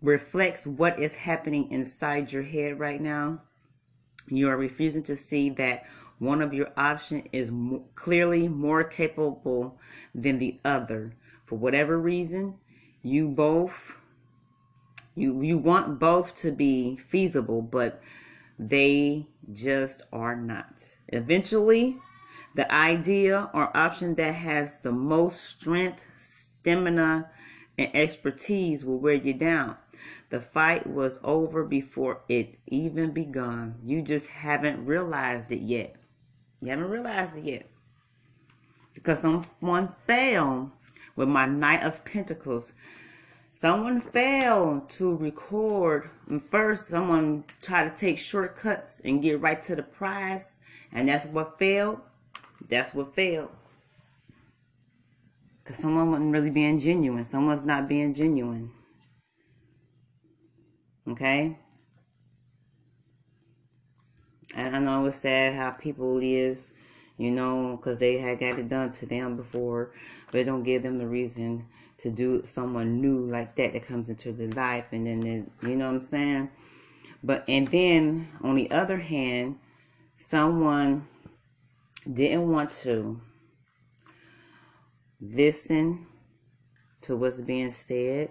reflects 0.01 0.65
what 0.65 0.99
is 0.99 1.15
happening 1.15 1.69
inside 1.71 2.31
your 2.31 2.43
head 2.43 2.79
right 2.79 2.99
now. 2.99 3.43
You 4.27 4.49
are 4.49 4.57
refusing 4.57 5.03
to 5.03 5.15
see 5.15 5.51
that 5.51 5.85
one 6.19 6.41
of 6.41 6.53
your 6.53 6.69
options 6.75 7.27
is 7.31 7.51
clearly 7.95 8.47
more 8.47 8.83
capable 8.83 9.79
than 10.15 10.39
the 10.39 10.59
other. 10.65 11.13
For 11.45 11.57
whatever 11.57 11.97
reason, 11.99 12.55
you 13.03 13.29
both 13.29 13.97
you 15.15 15.41
you 15.41 15.57
want 15.57 15.99
both 15.99 16.35
to 16.41 16.51
be 16.51 16.95
feasible, 16.97 17.61
but 17.61 18.01
they 18.59 19.27
just 19.51 20.01
are 20.11 20.35
not. 20.35 20.73
Eventually, 21.07 21.97
the 22.55 22.71
idea 22.71 23.49
or 23.53 23.75
option 23.75 24.15
that 24.15 24.35
has 24.35 24.79
the 24.79 24.91
most 24.91 25.43
strength, 25.43 26.03
stamina, 26.15 27.29
and 27.77 27.95
expertise 27.95 28.83
will 28.83 28.99
wear 28.99 29.13
you 29.13 29.33
down. 29.33 29.77
The 30.29 30.39
fight 30.41 30.87
was 30.87 31.19
over 31.23 31.63
before 31.63 32.21
it 32.27 32.57
even 32.67 33.11
begun. 33.11 33.75
You 33.85 34.01
just 34.01 34.27
haven't 34.27 34.85
realized 34.85 35.51
it 35.51 35.61
yet. 35.61 35.95
You 36.61 36.69
haven't 36.69 36.89
realized 36.89 37.37
it 37.37 37.43
yet. 37.43 37.69
Because 38.93 39.19
someone 39.19 39.89
failed 40.05 40.71
with 41.15 41.27
my 41.27 41.45
Knight 41.45 41.83
of 41.83 42.03
Pentacles. 42.03 42.73
Someone 43.53 44.01
failed 44.01 44.89
to 44.91 45.15
record. 45.17 46.09
And 46.27 46.41
first, 46.41 46.87
someone 46.87 47.43
tried 47.61 47.95
to 47.95 47.99
take 47.99 48.17
shortcuts 48.17 49.01
and 49.03 49.21
get 49.21 49.41
right 49.41 49.61
to 49.63 49.75
the 49.75 49.83
prize. 49.83 50.57
And 50.91 51.07
that's 51.07 51.25
what 51.25 51.59
failed. 51.59 51.99
That's 52.67 52.93
what 52.93 53.13
failed. 53.15 53.49
Because 55.63 55.77
someone 55.77 56.11
wasn't 56.11 56.33
really 56.33 56.49
being 56.49 56.79
genuine. 56.79 57.25
Someone's 57.25 57.65
not 57.65 57.87
being 57.87 58.13
genuine. 58.13 58.71
Okay? 61.07 61.57
And 64.55 64.75
I 64.75 64.79
know 64.79 65.05
it's 65.05 65.17
sad 65.17 65.55
how 65.55 65.71
people 65.71 66.19
is, 66.19 66.71
you 67.17 67.31
know, 67.31 67.77
because 67.77 67.99
they 67.99 68.17
had 68.17 68.39
got 68.39 68.59
it 68.59 68.69
done 68.69 68.91
to 68.91 69.05
them 69.05 69.35
before, 69.35 69.91
but 70.31 70.45
don't 70.45 70.63
give 70.63 70.83
them 70.83 70.97
the 70.97 71.07
reason 71.07 71.65
to 71.99 72.11
do 72.11 72.41
someone 72.45 73.01
new 73.01 73.19
like 73.21 73.55
that 73.55 73.73
that 73.73 73.85
comes 73.85 74.09
into 74.09 74.31
their 74.31 74.49
life, 74.49 74.87
and 74.91 75.07
then 75.07 75.49
you 75.63 75.75
know 75.75 75.87
what 75.87 75.95
I'm 75.95 76.01
saying. 76.01 76.49
But 77.23 77.43
and 77.47 77.67
then 77.67 78.29
on 78.41 78.55
the 78.55 78.69
other 78.71 78.97
hand, 78.97 79.57
someone 80.15 81.07
didn't 82.11 82.49
want 82.49 82.71
to 82.71 83.19
listen 85.19 86.05
to 87.01 87.15
what's 87.15 87.41
being 87.41 87.71
said 87.71 88.29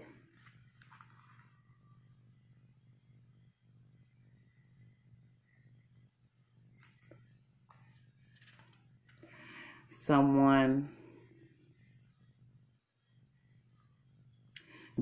someone 10.07 10.89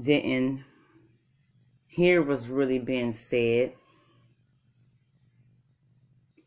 didn't 0.01 0.65
hear 1.87 2.23
was 2.23 2.49
really 2.49 2.79
being 2.79 3.13
said. 3.13 3.75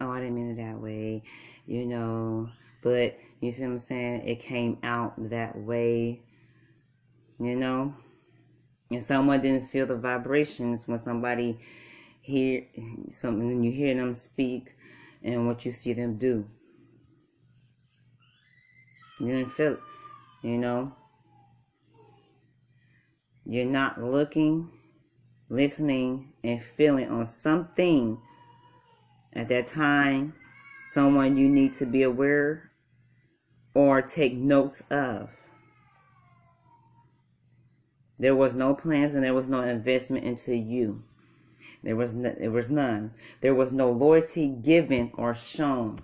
Oh, 0.01 0.09
I 0.09 0.21
didn't 0.21 0.35
mean 0.35 0.49
it 0.49 0.55
that 0.55 0.81
way, 0.81 1.21
you 1.67 1.85
know. 1.85 2.49
But 2.81 3.19
you 3.41 3.51
see 3.51 3.61
what 3.61 3.73
I'm 3.73 3.79
saying? 3.79 4.27
It 4.27 4.39
came 4.39 4.79
out 4.81 5.13
that 5.29 5.55
way, 5.55 6.23
you 7.39 7.55
know. 7.55 7.93
And 8.89 9.03
someone 9.03 9.39
didn't 9.39 9.65
feel 9.65 9.85
the 9.85 9.97
vibrations 9.97 10.87
when 10.87 10.97
somebody 10.97 11.59
hear 12.21 12.65
something 13.11 13.51
and 13.51 13.63
you 13.63 13.71
hear 13.71 13.93
them 13.93 14.15
speak 14.15 14.75
and 15.21 15.45
what 15.45 15.63
you 15.63 15.71
see 15.71 15.93
them 15.93 16.17
do. 16.17 16.47
You 19.19 19.27
didn't 19.27 19.51
feel 19.51 19.77
you 20.43 20.57
know. 20.57 20.93
You're 23.45 23.65
not 23.65 24.01
looking, 24.01 24.69
listening, 25.49 26.33
and 26.43 26.61
feeling 26.61 27.09
on 27.09 27.25
something 27.25 28.19
at 29.33 29.49
that 29.49 29.67
time, 29.67 30.33
someone 30.91 31.37
you 31.37 31.47
need 31.47 31.73
to 31.75 31.85
be 31.85 32.03
aware 32.03 32.71
or 33.73 34.01
take 34.01 34.33
notes 34.33 34.81
of. 34.89 35.29
There 38.19 38.35
was 38.35 38.55
no 38.55 38.73
plans 38.73 39.15
and 39.15 39.23
there 39.23 39.33
was 39.33 39.47
no 39.47 39.61
investment 39.61 40.25
into 40.25 40.55
you. 40.55 41.03
There 41.83 41.95
was 41.95 42.15
no, 42.15 42.33
there 42.37 42.51
was 42.51 42.71
none. 42.71 43.13
There 43.41 43.53
was 43.53 43.71
no 43.71 43.91
loyalty 43.91 44.49
given 44.49 45.11
or 45.13 45.35
shown. 45.35 45.99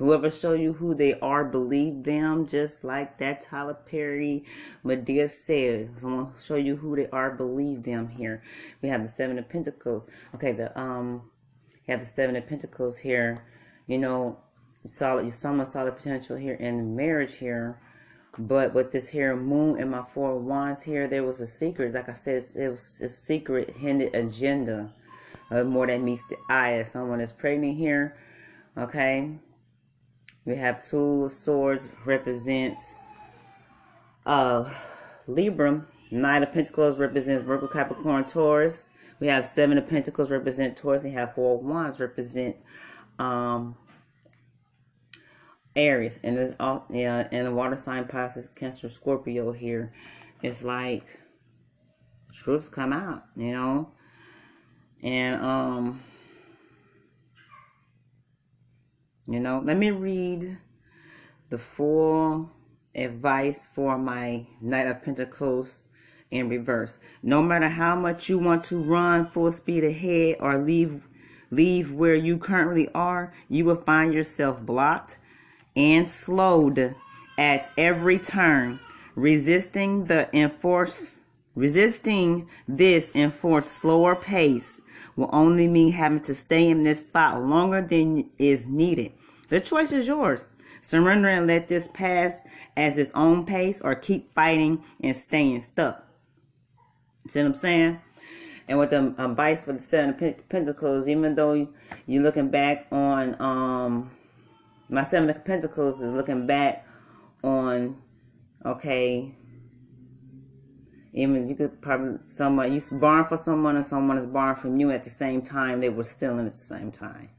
Whoever 0.00 0.30
show 0.30 0.54
you 0.54 0.72
who 0.72 0.94
they 0.94 1.20
are, 1.20 1.44
believe 1.44 2.04
them, 2.04 2.48
just 2.48 2.84
like 2.84 3.18
that 3.18 3.42
Tyler 3.42 3.74
Perry 3.74 4.46
Madea 4.82 5.28
said. 5.28 6.00
Someone 6.00 6.32
show 6.42 6.56
you 6.56 6.76
who 6.76 6.96
they 6.96 7.06
are, 7.10 7.30
believe 7.30 7.82
them 7.82 8.08
here. 8.08 8.42
We 8.80 8.88
have 8.88 9.02
the 9.02 9.10
seven 9.10 9.38
of 9.38 9.50
pentacles. 9.50 10.06
Okay, 10.34 10.52
the 10.52 10.76
um 10.80 11.30
you 11.86 11.92
have 11.92 12.00
the 12.00 12.06
seven 12.06 12.34
of 12.34 12.46
pentacles 12.46 12.96
here. 13.00 13.44
You 13.86 13.98
know, 13.98 14.38
solid 14.86 15.26
you 15.26 15.30
saw 15.30 15.52
my 15.52 15.64
solid 15.64 15.96
potential 15.96 16.38
here 16.38 16.54
in 16.54 16.96
marriage 16.96 17.34
here. 17.34 17.78
But 18.38 18.72
with 18.72 18.92
this 18.92 19.10
here 19.10 19.36
moon 19.36 19.78
and 19.78 19.90
my 19.90 20.02
four 20.02 20.38
wands 20.38 20.84
here, 20.84 21.08
there 21.08 21.24
was 21.24 21.42
a 21.42 21.46
secret. 21.46 21.92
Like 21.92 22.08
I 22.08 22.14
said, 22.14 22.42
it 22.56 22.70
was 22.70 23.02
a 23.02 23.08
secret 23.08 23.76
hidden 23.76 24.08
agenda. 24.14 24.94
Uh, 25.50 25.64
more 25.64 25.86
than 25.86 26.06
meets 26.06 26.26
the 26.26 26.38
eye. 26.48 26.82
Someone 26.84 27.20
is 27.20 27.32
pregnant 27.32 27.76
here, 27.76 28.16
okay, 28.78 29.40
we 30.50 30.56
have 30.56 30.84
two 30.84 31.28
swords 31.30 31.88
represents 32.04 32.96
uh 34.26 34.68
Libra. 35.28 35.86
Nine 36.10 36.42
of 36.42 36.52
Pentacles 36.52 36.98
represents 36.98 37.44
Virgo, 37.44 37.68
Capricorn, 37.68 38.24
Taurus. 38.24 38.90
We 39.20 39.28
have 39.28 39.44
Seven 39.44 39.78
of 39.78 39.86
Pentacles 39.86 40.28
represent 40.30 40.76
Taurus. 40.76 41.04
We 41.04 41.12
have 41.12 41.34
Four 41.34 41.58
of 41.58 41.64
Wands 41.64 42.00
represent 42.00 42.56
um 43.18 43.76
Aries. 45.76 46.18
And 46.24 46.36
there's 46.36 46.56
all 46.58 46.84
yeah, 46.90 47.28
and 47.30 47.46
the 47.46 47.54
water 47.54 47.76
sign 47.76 48.08
Pisces, 48.08 48.48
Cancer, 48.48 48.88
Scorpio 48.88 49.52
here. 49.52 49.92
It's 50.42 50.64
like 50.64 51.04
truths 52.32 52.68
come 52.68 52.92
out, 52.92 53.22
you 53.36 53.52
know. 53.52 53.92
And 55.00 55.40
um 55.40 56.00
You 59.30 59.38
know, 59.38 59.62
let 59.64 59.76
me 59.76 59.92
read 59.92 60.58
the 61.50 61.58
full 61.58 62.50
advice 62.96 63.68
for 63.68 63.96
my 63.96 64.48
Knight 64.60 64.88
of 64.88 65.04
Pentacles 65.04 65.86
in 66.32 66.48
reverse. 66.48 66.98
No 67.22 67.40
matter 67.40 67.68
how 67.68 67.94
much 67.94 68.28
you 68.28 68.40
want 68.40 68.64
to 68.64 68.82
run 68.82 69.24
full 69.24 69.52
speed 69.52 69.84
ahead 69.84 70.38
or 70.40 70.58
leave 70.58 71.06
leave 71.52 71.92
where 71.92 72.16
you 72.16 72.38
currently 72.38 72.88
are, 72.92 73.32
you 73.48 73.64
will 73.64 73.76
find 73.76 74.12
yourself 74.12 74.60
blocked 74.62 75.18
and 75.76 76.08
slowed 76.08 76.96
at 77.38 77.70
every 77.78 78.18
turn, 78.18 78.80
resisting 79.14 80.06
the 80.06 80.28
enforce 80.36 81.20
resisting 81.54 82.48
this 82.66 83.14
enforced 83.14 83.70
slower 83.70 84.16
pace 84.16 84.80
will 85.14 85.30
only 85.32 85.68
mean 85.68 85.92
having 85.92 86.20
to 86.20 86.34
stay 86.34 86.68
in 86.68 86.82
this 86.82 87.04
spot 87.04 87.40
longer 87.40 87.82
than 87.82 88.28
is 88.38 88.66
needed. 88.66 89.12
The 89.50 89.60
choice 89.60 89.92
is 89.92 90.06
yours. 90.06 90.48
Surrender 90.80 91.28
and 91.28 91.46
let 91.46 91.68
this 91.68 91.88
pass 91.88 92.40
as 92.76 92.96
its 92.96 93.10
own 93.14 93.44
pace 93.44 93.80
or 93.80 93.94
keep 93.94 94.32
fighting 94.32 94.82
and 95.02 95.14
staying 95.14 95.60
stuck. 95.60 96.06
See 97.26 97.40
what 97.40 97.46
I'm 97.46 97.54
saying? 97.54 98.00
And 98.68 98.78
with 98.78 98.90
the 98.90 99.14
advice 99.18 99.62
for 99.62 99.72
the 99.72 99.80
Seven 99.80 100.10
of 100.10 100.48
Pentacles, 100.48 101.08
even 101.08 101.34
though 101.34 101.68
you're 102.06 102.22
looking 102.22 102.50
back 102.50 102.86
on, 102.92 103.40
um, 103.42 104.10
my 104.88 105.02
Seven 105.02 105.28
of 105.28 105.44
Pentacles 105.44 106.00
is 106.00 106.12
looking 106.12 106.46
back 106.46 106.86
on, 107.42 108.00
okay, 108.64 109.34
even 111.12 111.48
you 111.48 111.56
could 111.56 111.82
probably, 111.82 112.18
someone, 112.24 112.72
you 112.72 112.80
born 112.92 113.24
for 113.24 113.36
someone 113.36 113.74
and 113.74 113.84
someone 113.84 114.16
is 114.16 114.26
born 114.26 114.54
from 114.54 114.78
you 114.78 114.92
at 114.92 115.02
the 115.02 115.10
same 115.10 115.42
time, 115.42 115.80
they 115.80 115.88
were 115.88 116.04
stealing 116.04 116.46
at 116.46 116.52
the 116.52 116.58
same 116.58 116.92
time. 116.92 117.30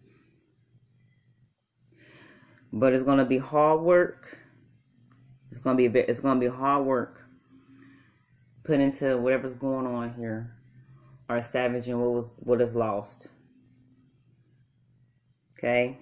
But 2.74 2.94
it's 2.94 3.04
gonna 3.04 3.26
be 3.26 3.38
hard 3.38 3.82
work. 3.82 4.38
It's 5.50 5.60
gonna 5.60 5.78
be 5.78 5.86
a 5.86 5.90
bit, 5.90 6.10
it's 6.10 6.22
gonna 6.22 6.40
be 6.40 6.48
hard 6.48 6.86
work. 6.86 7.26
Put 8.64 8.80
into 8.80 9.18
whatever's 9.18 9.56
going 9.56 9.86
on 9.86 10.14
here, 10.14 10.56
or 11.28 11.42
savaging 11.42 12.00
what 12.00 12.12
was 12.12 12.34
what 12.40 12.62
is 12.62 12.76
lost. 12.76 13.28
Okay. 15.58 16.00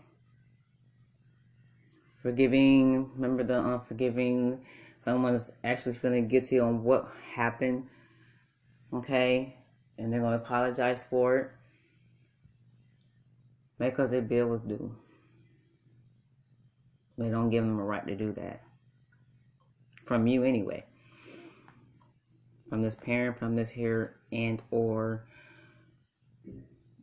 Forgiving. 2.22 3.12
Remember 3.16 3.44
the 3.44 3.60
unforgiving. 3.60 4.62
Someone's 5.00 5.52
actually 5.64 5.94
feeling 5.94 6.28
guilty 6.28 6.60
on 6.60 6.84
what 6.84 7.08
happened. 7.34 7.88
Okay, 8.94 9.58
and 9.98 10.12
they're 10.12 10.22
gonna 10.22 10.36
apologize 10.36 11.04
for 11.04 11.38
it 11.38 11.52
because 13.78 14.12
their 14.12 14.22
bill 14.22 14.48
was 14.48 14.62
due. 14.62 14.96
They 17.20 17.30
don't 17.30 17.50
give 17.50 17.66
them 17.66 17.78
a 17.78 17.84
right 17.84 18.08
to 18.08 18.16
do 18.16 18.32
that. 18.34 18.62
From 20.06 20.26
you 20.26 20.44
anyway. 20.44 20.86
From 22.70 22.82
this 22.82 22.96
parent, 22.96 23.38
from 23.38 23.58
this 23.58 23.70
here 23.70 24.16
and 24.32 24.62
or 24.72 25.26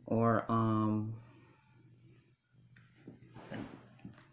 or 0.07 0.43
um 0.49 1.13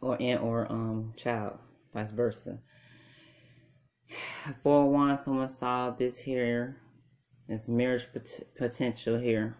or 0.00 0.16
and 0.20 0.40
or 0.40 0.72
um 0.72 1.12
child, 1.18 1.58
vice 1.92 2.12
versa. 2.12 2.60
For 4.62 4.90
one, 4.90 5.18
someone 5.18 5.48
saw 5.48 5.90
this 5.90 6.20
here, 6.20 6.80
this 7.46 7.68
marriage 7.68 8.06
pot- 8.10 8.46
potential 8.56 9.18
here. 9.18 9.58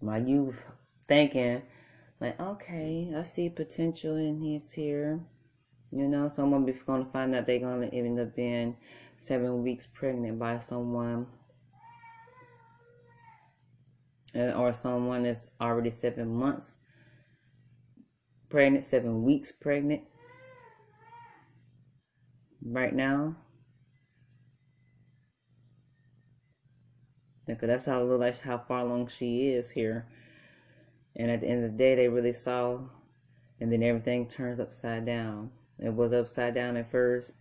While 0.00 0.26
you 0.26 0.56
thinking 1.06 1.62
like, 2.20 2.38
okay, 2.38 3.12
I 3.16 3.22
see 3.22 3.48
potential 3.48 4.16
in 4.16 4.40
his 4.40 4.72
here. 4.72 5.20
You 5.90 6.06
know, 6.06 6.28
someone 6.28 6.64
be 6.64 6.72
going 6.72 7.04
to 7.04 7.10
find 7.10 7.34
out 7.34 7.46
they're 7.46 7.58
going 7.58 7.88
to 7.88 7.96
end 7.96 8.20
up 8.20 8.36
being 8.36 8.76
seven 9.16 9.62
weeks 9.62 9.86
pregnant 9.86 10.38
by 10.38 10.58
someone. 10.58 11.26
Uh, 14.36 14.52
or 14.52 14.72
someone 14.72 15.24
that's 15.24 15.50
already 15.60 15.90
seven 15.90 16.32
months 16.32 16.78
pregnant, 18.50 18.84
seven 18.84 19.22
weeks 19.22 19.52
pregnant 19.52 20.02
right 22.62 22.94
now. 22.94 23.36
Because 27.46 27.68
that's 27.68 27.86
how 27.86 28.02
like 28.02 28.38
how 28.40 28.58
far 28.58 28.80
along 28.80 29.08
she 29.08 29.48
is 29.48 29.70
here. 29.70 30.06
And 31.16 31.30
at 31.30 31.40
the 31.40 31.48
end 31.48 31.64
of 31.64 31.72
the 31.72 31.76
day, 31.76 31.94
they 31.94 32.08
really 32.08 32.32
saw, 32.32 32.80
and 33.60 33.70
then 33.70 33.82
everything 33.82 34.28
turns 34.28 34.60
upside 34.60 35.04
down. 35.04 35.50
It 35.78 35.92
was 35.92 36.12
upside 36.12 36.54
down 36.54 36.76
at 36.76 36.90
first. 36.90 37.32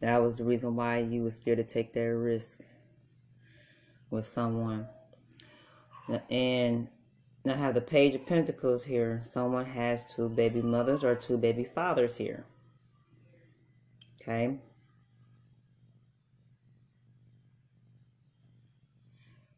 That 0.00 0.22
was 0.22 0.38
the 0.38 0.44
reason 0.44 0.76
why 0.76 0.98
you 0.98 1.24
were 1.24 1.30
scared 1.30 1.58
to 1.58 1.64
take 1.64 1.92
that 1.94 2.00
risk 2.00 2.60
with 4.10 4.26
someone. 4.26 4.86
And 6.30 6.88
I 7.46 7.54
have 7.54 7.74
the 7.74 7.80
Page 7.80 8.14
of 8.14 8.26
Pentacles 8.26 8.84
here. 8.84 9.20
Someone 9.22 9.66
has 9.66 10.06
two 10.14 10.28
baby 10.28 10.62
mothers 10.62 11.02
or 11.04 11.14
two 11.14 11.36
baby 11.36 11.64
fathers 11.64 12.16
here. 12.16 12.44
Okay. 14.22 14.58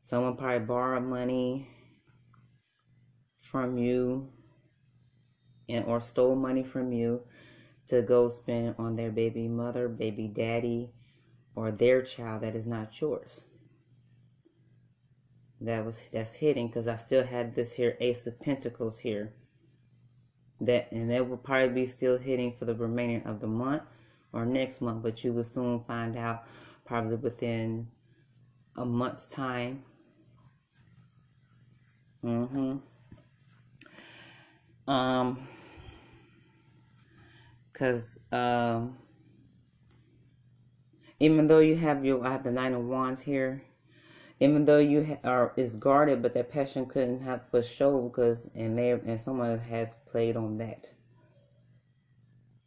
Someone 0.02 0.36
probably 0.36 0.66
borrowed 0.66 1.04
money 1.04 1.68
from 3.50 3.76
you 3.76 4.28
and 5.68 5.84
or 5.84 6.00
stole 6.00 6.36
money 6.36 6.62
from 6.62 6.92
you 6.92 7.22
to 7.88 8.02
go 8.02 8.28
spend 8.28 8.74
on 8.78 8.96
their 8.96 9.10
baby 9.10 9.48
mother, 9.48 9.88
baby 9.88 10.28
daddy, 10.28 10.90
or 11.56 11.70
their 11.70 12.02
child 12.02 12.42
that 12.42 12.54
is 12.54 12.66
not 12.66 13.00
yours. 13.00 13.46
That 15.60 15.84
was 15.84 16.08
that's 16.12 16.36
hidden 16.36 16.68
because 16.68 16.88
I 16.88 16.96
still 16.96 17.24
have 17.24 17.54
this 17.54 17.74
here 17.74 17.96
Ace 18.00 18.26
of 18.26 18.40
Pentacles 18.40 19.00
here. 19.00 19.34
That 20.60 20.90
and 20.92 21.10
that 21.10 21.28
will 21.28 21.36
probably 21.36 21.74
be 21.74 21.86
still 21.86 22.18
hitting 22.18 22.54
for 22.58 22.64
the 22.64 22.74
remainder 22.74 23.28
of 23.28 23.40
the 23.40 23.46
month 23.46 23.82
or 24.32 24.46
next 24.46 24.80
month, 24.80 25.02
but 25.02 25.24
you 25.24 25.32
will 25.32 25.44
soon 25.44 25.82
find 25.84 26.16
out 26.16 26.44
probably 26.84 27.16
within 27.16 27.88
a 28.76 28.84
month's 28.84 29.28
time. 29.28 29.84
Mm-hmm. 32.24 32.76
Um, 34.90 35.46
because 37.72 38.18
um, 38.32 38.98
even 41.20 41.46
though 41.46 41.60
you 41.60 41.76
have 41.76 42.04
your, 42.04 42.26
I 42.26 42.32
have 42.32 42.42
the 42.42 42.50
nine 42.50 42.74
of 42.74 42.84
wands 42.84 43.22
here. 43.22 43.62
Even 44.40 44.64
though 44.64 44.78
you 44.78 45.04
ha- 45.04 45.20
are 45.22 45.52
is 45.56 45.76
guarded, 45.76 46.22
but 46.22 46.34
that 46.34 46.50
passion 46.50 46.86
couldn't 46.86 47.20
have 47.20 47.42
but 47.52 47.64
show 47.64 48.00
because 48.00 48.50
and 48.54 48.76
there 48.76 49.00
and 49.06 49.20
someone 49.20 49.58
has 49.60 49.96
played 50.10 50.34
on 50.34 50.58
that. 50.58 50.90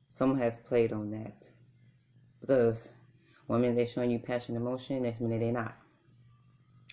Someone 0.07 0.39
has 0.39 0.55
played 0.55 0.93
on 0.93 1.11
that 1.11 1.49
because 2.39 2.93
one 3.47 3.61
minute 3.61 3.75
they're 3.75 3.85
showing 3.85 4.11
you 4.11 4.19
passion, 4.19 4.55
emotion, 4.55 5.03
next 5.03 5.19
minute 5.19 5.41
they're 5.41 5.51
not. 5.51 5.75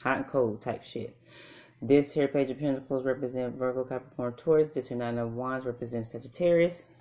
Hot 0.03 0.17
and 0.17 0.27
cold 0.27 0.61
type 0.61 0.83
shit. 0.83 1.17
This 1.83 2.13
here 2.13 2.29
Page 2.29 2.51
of 2.51 2.59
Pentacles 2.59 3.05
represent 3.05 3.57
Virgo, 3.57 3.85
Capricorn, 3.85 4.35
Taurus. 4.35 4.71
This 4.71 4.89
here 4.89 4.99
Nine 4.99 5.17
of 5.17 5.35
Wands 5.35 5.65
represents 5.65 6.11
Sagittarius. 6.11 6.93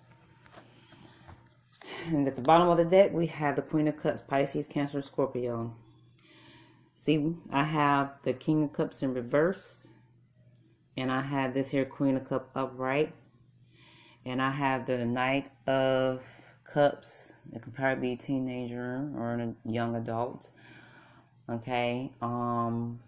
And 2.07 2.25
at 2.25 2.37
the 2.37 2.41
bottom 2.41 2.69
of 2.69 2.77
the 2.77 2.85
deck, 2.85 3.11
we 3.11 3.27
have 3.27 3.57
the 3.57 3.61
Queen 3.61 3.89
of 3.89 3.97
Cups, 3.97 4.21
Pisces, 4.21 4.69
Cancer, 4.69 5.01
Scorpio. 5.01 5.75
See, 6.95 7.35
I 7.51 7.65
have 7.65 8.19
the 8.23 8.31
King 8.31 8.63
of 8.63 8.71
Cups 8.71 9.03
in 9.03 9.13
reverse. 9.13 9.89
And 10.95 11.11
I 11.11 11.23
have 11.23 11.53
this 11.53 11.71
here 11.71 11.83
Queen 11.83 12.15
of 12.15 12.23
Cups 12.23 12.49
upright. 12.55 13.13
And 14.25 14.41
I 14.41 14.51
have 14.51 14.85
the 14.85 15.05
Knight 15.05 15.49
of 15.67 16.25
Cups. 16.63 17.33
It 17.51 17.61
could 17.61 17.75
probably 17.75 18.01
be 18.01 18.13
a 18.13 18.17
teenager 18.17 19.11
or 19.17 19.33
a 19.33 19.69
young 19.69 19.97
adult. 19.97 20.51
Okay. 21.49 22.13
Um 22.21 23.01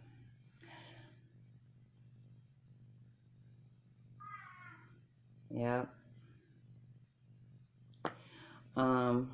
Yep. 5.54 5.90
Um 8.76 9.32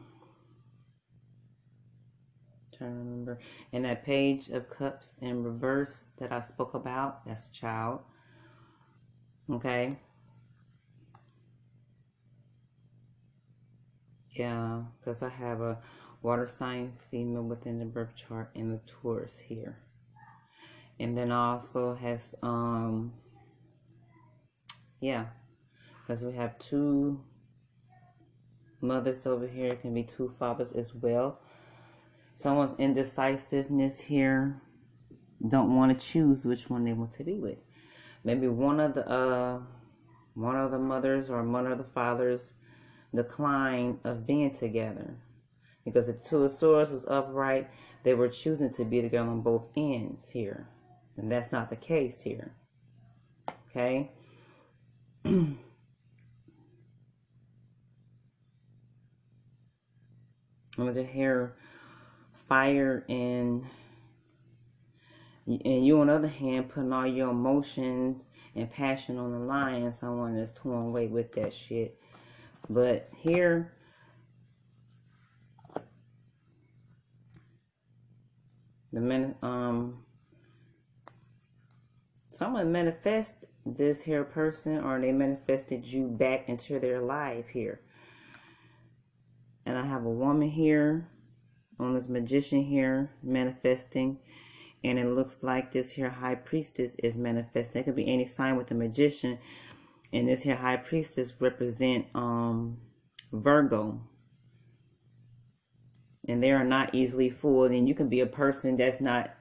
trying 2.77 2.91
to 2.91 2.97
remember. 2.97 3.39
And 3.73 3.85
that 3.85 4.05
page 4.05 4.49
of 4.49 4.69
cups 4.69 5.17
in 5.21 5.43
reverse 5.43 6.09
that 6.19 6.31
I 6.31 6.39
spoke 6.39 6.73
about, 6.73 7.25
that's 7.25 7.49
child. 7.49 8.01
Okay. 9.49 9.97
Yeah, 14.33 14.83
because 14.99 15.23
I 15.23 15.29
have 15.29 15.61
a 15.61 15.79
water 16.21 16.45
sign 16.45 16.93
female 17.09 17.43
within 17.43 17.79
the 17.79 17.85
birth 17.85 18.15
chart 18.15 18.51
in 18.53 18.71
the 18.71 18.79
Taurus 18.85 19.39
here. 19.39 19.79
And 20.99 21.17
then 21.17 21.31
also 21.31 21.95
has, 21.95 22.35
um, 22.43 23.13
yeah, 24.99 25.25
because 26.07 26.23
we 26.23 26.33
have 26.33 26.57
two 26.57 27.19
mothers 28.79 29.27
over 29.27 29.45
here. 29.45 29.73
It 29.73 29.81
can 29.81 29.93
be 29.93 30.03
two 30.03 30.29
fathers 30.39 30.71
as 30.71 30.93
well. 30.95 31.39
Someone's 32.33 32.79
indecisiveness 32.79 33.99
here. 34.01 34.61
Don't 35.45 35.75
want 35.75 35.97
to 35.97 36.05
choose 36.05 36.45
which 36.45 36.69
one 36.69 36.85
they 36.85 36.93
want 36.93 37.11
to 37.13 37.23
be 37.25 37.33
with. 37.33 37.61
Maybe 38.23 38.47
one 38.47 38.79
of 38.79 38.93
the 38.93 39.07
uh 39.07 39.59
one 40.33 40.55
of 40.55 40.71
the 40.71 40.79
mothers 40.79 41.29
or 41.29 41.43
one 41.43 41.67
of 41.67 41.77
the 41.77 41.83
fathers 41.83 42.53
decline 43.13 43.99
of 44.03 44.25
being 44.25 44.53
together. 44.53 45.17
Because 45.83 46.07
the 46.07 46.13
two 46.13 46.43
of 46.43 46.51
swords 46.51 46.91
was 46.91 47.05
upright 47.07 47.69
they 48.03 48.13
were 48.13 48.29
choosing 48.29 48.71
to 48.71 48.85
be 48.85 49.01
together 49.01 49.27
on 49.27 49.41
both 49.41 49.67
ends 49.75 50.29
here. 50.29 50.69
And 51.17 51.29
that's 51.29 51.51
not 51.51 51.69
the 51.69 51.75
case 51.75 52.21
here. 52.21 52.55
Okay 53.69 54.11
I'm 60.77 60.85
going 60.85 60.95
to 60.95 61.11
hear 61.11 61.55
fire 62.33 63.03
and 63.09 63.65
and 65.47 65.85
you 65.85 65.99
on 66.01 66.07
the 66.07 66.13
other 66.13 66.27
hand 66.27 66.69
putting 66.69 66.91
all 66.91 67.07
your 67.07 67.29
emotions 67.29 68.25
and 68.53 68.69
passion 68.69 69.17
on 69.17 69.31
the 69.31 69.39
line 69.39 69.83
and 69.83 69.93
someone 69.93 70.35
that's 70.35 70.53
torn 70.53 70.87
away 70.87 71.07
with 71.07 71.31
that 71.33 71.53
shit. 71.53 71.97
But 72.69 73.07
here 73.15 73.73
the 78.91 78.99
man 78.99 79.35
um 79.41 80.03
someone 82.29 82.71
manifest 82.71 83.45
this 83.65 84.03
here 84.03 84.23
person 84.23 84.77
or 84.83 84.99
they 84.99 85.11
manifested 85.11 85.85
you 85.85 86.07
back 86.07 86.47
into 86.49 86.79
their 86.79 86.99
life 86.99 87.47
here 87.47 87.81
and 89.67 89.77
I 89.77 89.85
have 89.85 90.05
a 90.05 90.09
woman 90.09 90.49
here 90.49 91.09
on 91.77 91.93
this 91.93 92.07
magician 92.07 92.63
here 92.63 93.11
manifesting. 93.21 94.19
And 94.81 94.97
it 94.97 95.07
looks 95.07 95.43
like 95.43 95.73
this 95.73 95.91
here 95.91 96.09
high 96.09 96.35
priestess 96.35 96.95
is 97.03 97.17
manifesting. 97.17 97.81
It 97.81 97.83
could 97.83 97.95
be 97.95 98.07
any 98.07 98.23
sign 98.23 98.55
with 98.55 98.67
the 98.67 98.75
magician. 98.75 99.39
And 100.13 100.25
this 100.25 100.43
here 100.43 100.55
high 100.55 100.77
priestess 100.77 101.33
represent 101.41 102.05
um 102.15 102.77
virgo. 103.33 103.99
And 106.29 106.41
they 106.41 106.51
are 106.51 106.63
not 106.63 106.95
easily 106.95 107.29
fooled. 107.29 107.71
And 107.71 107.89
you 107.89 107.93
can 107.93 108.07
be 108.07 108.21
a 108.21 108.25
person 108.25 108.77
that's 108.77 109.01
not 109.01 109.35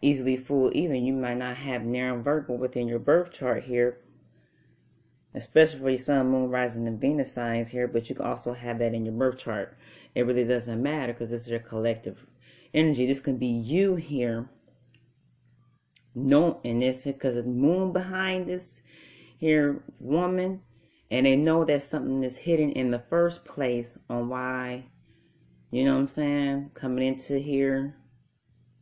easily 0.00 0.38
fooled 0.38 0.74
either. 0.74 0.94
You 0.94 1.12
might 1.12 1.36
not 1.36 1.58
have 1.58 1.82
narrow 1.82 2.22
virgo 2.22 2.54
within 2.54 2.88
your 2.88 3.00
birth 3.00 3.32
chart 3.32 3.64
here 3.64 3.98
especially 5.38 5.80
for 5.80 5.90
your 5.90 5.98
sun 5.98 6.28
moon 6.28 6.50
rising 6.50 6.86
and 6.86 7.00
venus 7.00 7.32
signs 7.32 7.70
here 7.70 7.88
but 7.88 8.08
you 8.08 8.14
can 8.14 8.26
also 8.26 8.52
have 8.52 8.78
that 8.78 8.94
in 8.94 9.04
your 9.04 9.14
birth 9.14 9.38
chart 9.38 9.76
it 10.14 10.26
really 10.26 10.44
doesn't 10.44 10.82
matter 10.82 11.12
because 11.12 11.30
this 11.30 11.42
is 11.42 11.50
your 11.50 11.60
collective 11.60 12.26
energy. 12.74 13.06
This 13.06 13.20
can 13.20 13.38
be 13.38 13.46
you 13.46 13.96
here. 13.96 14.48
No, 16.14 16.60
and 16.64 16.82
this 16.82 17.06
because 17.06 17.36
it's 17.36 17.46
moon 17.46 17.92
behind 17.92 18.48
this 18.48 18.82
here 19.38 19.84
woman, 20.00 20.62
and 21.10 21.26
they 21.26 21.36
know 21.36 21.64
that 21.64 21.82
something 21.82 22.24
is 22.24 22.38
hidden 22.38 22.72
in 22.72 22.90
the 22.90 22.98
first 22.98 23.44
place 23.44 23.98
on 24.10 24.28
why, 24.28 24.86
you 25.70 25.84
know 25.84 25.94
what 25.94 26.00
I'm 26.00 26.06
saying, 26.08 26.70
coming 26.74 27.06
into 27.06 27.38
here, 27.38 27.94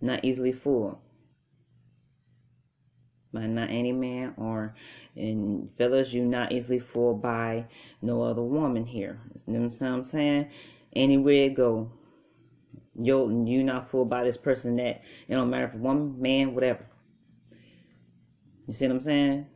not 0.01 0.25
easily 0.25 0.53
fooled 0.53 0.99
by 3.33 3.47
not 3.47 3.71
any 3.71 3.93
man 3.93 4.35
or 4.37 4.75
and 5.15 5.69
fellas 5.77 6.15
you 6.15 6.25
not 6.25 6.53
easily 6.53 6.79
fooled 6.79 7.21
by 7.21 7.67
no 8.01 8.23
other 8.23 8.43
woman 8.43 8.87
here 8.87 9.21
you 9.47 9.53
know 9.55 9.61
what 9.61 9.83
i'm 9.83 10.05
saying 10.05 10.49
anywhere 10.97 11.45
it 11.45 11.55
go. 11.55 11.93
Yo, 12.99 13.29
you 13.29 13.63
not 13.63 13.91
fooled 13.91 14.09
by 14.09 14.25
this 14.25 14.39
person 14.39 14.77
that 14.77 15.03
it 15.29 15.35
don't 15.35 15.51
matter 15.51 15.67
if 15.67 15.75
woman, 15.75 16.21
man, 16.21 16.55
whatever. 16.55 16.87
You 18.67 18.73
see 18.73 18.87
what 18.87 18.95
I'm 18.95 19.01
saying? 19.01 19.47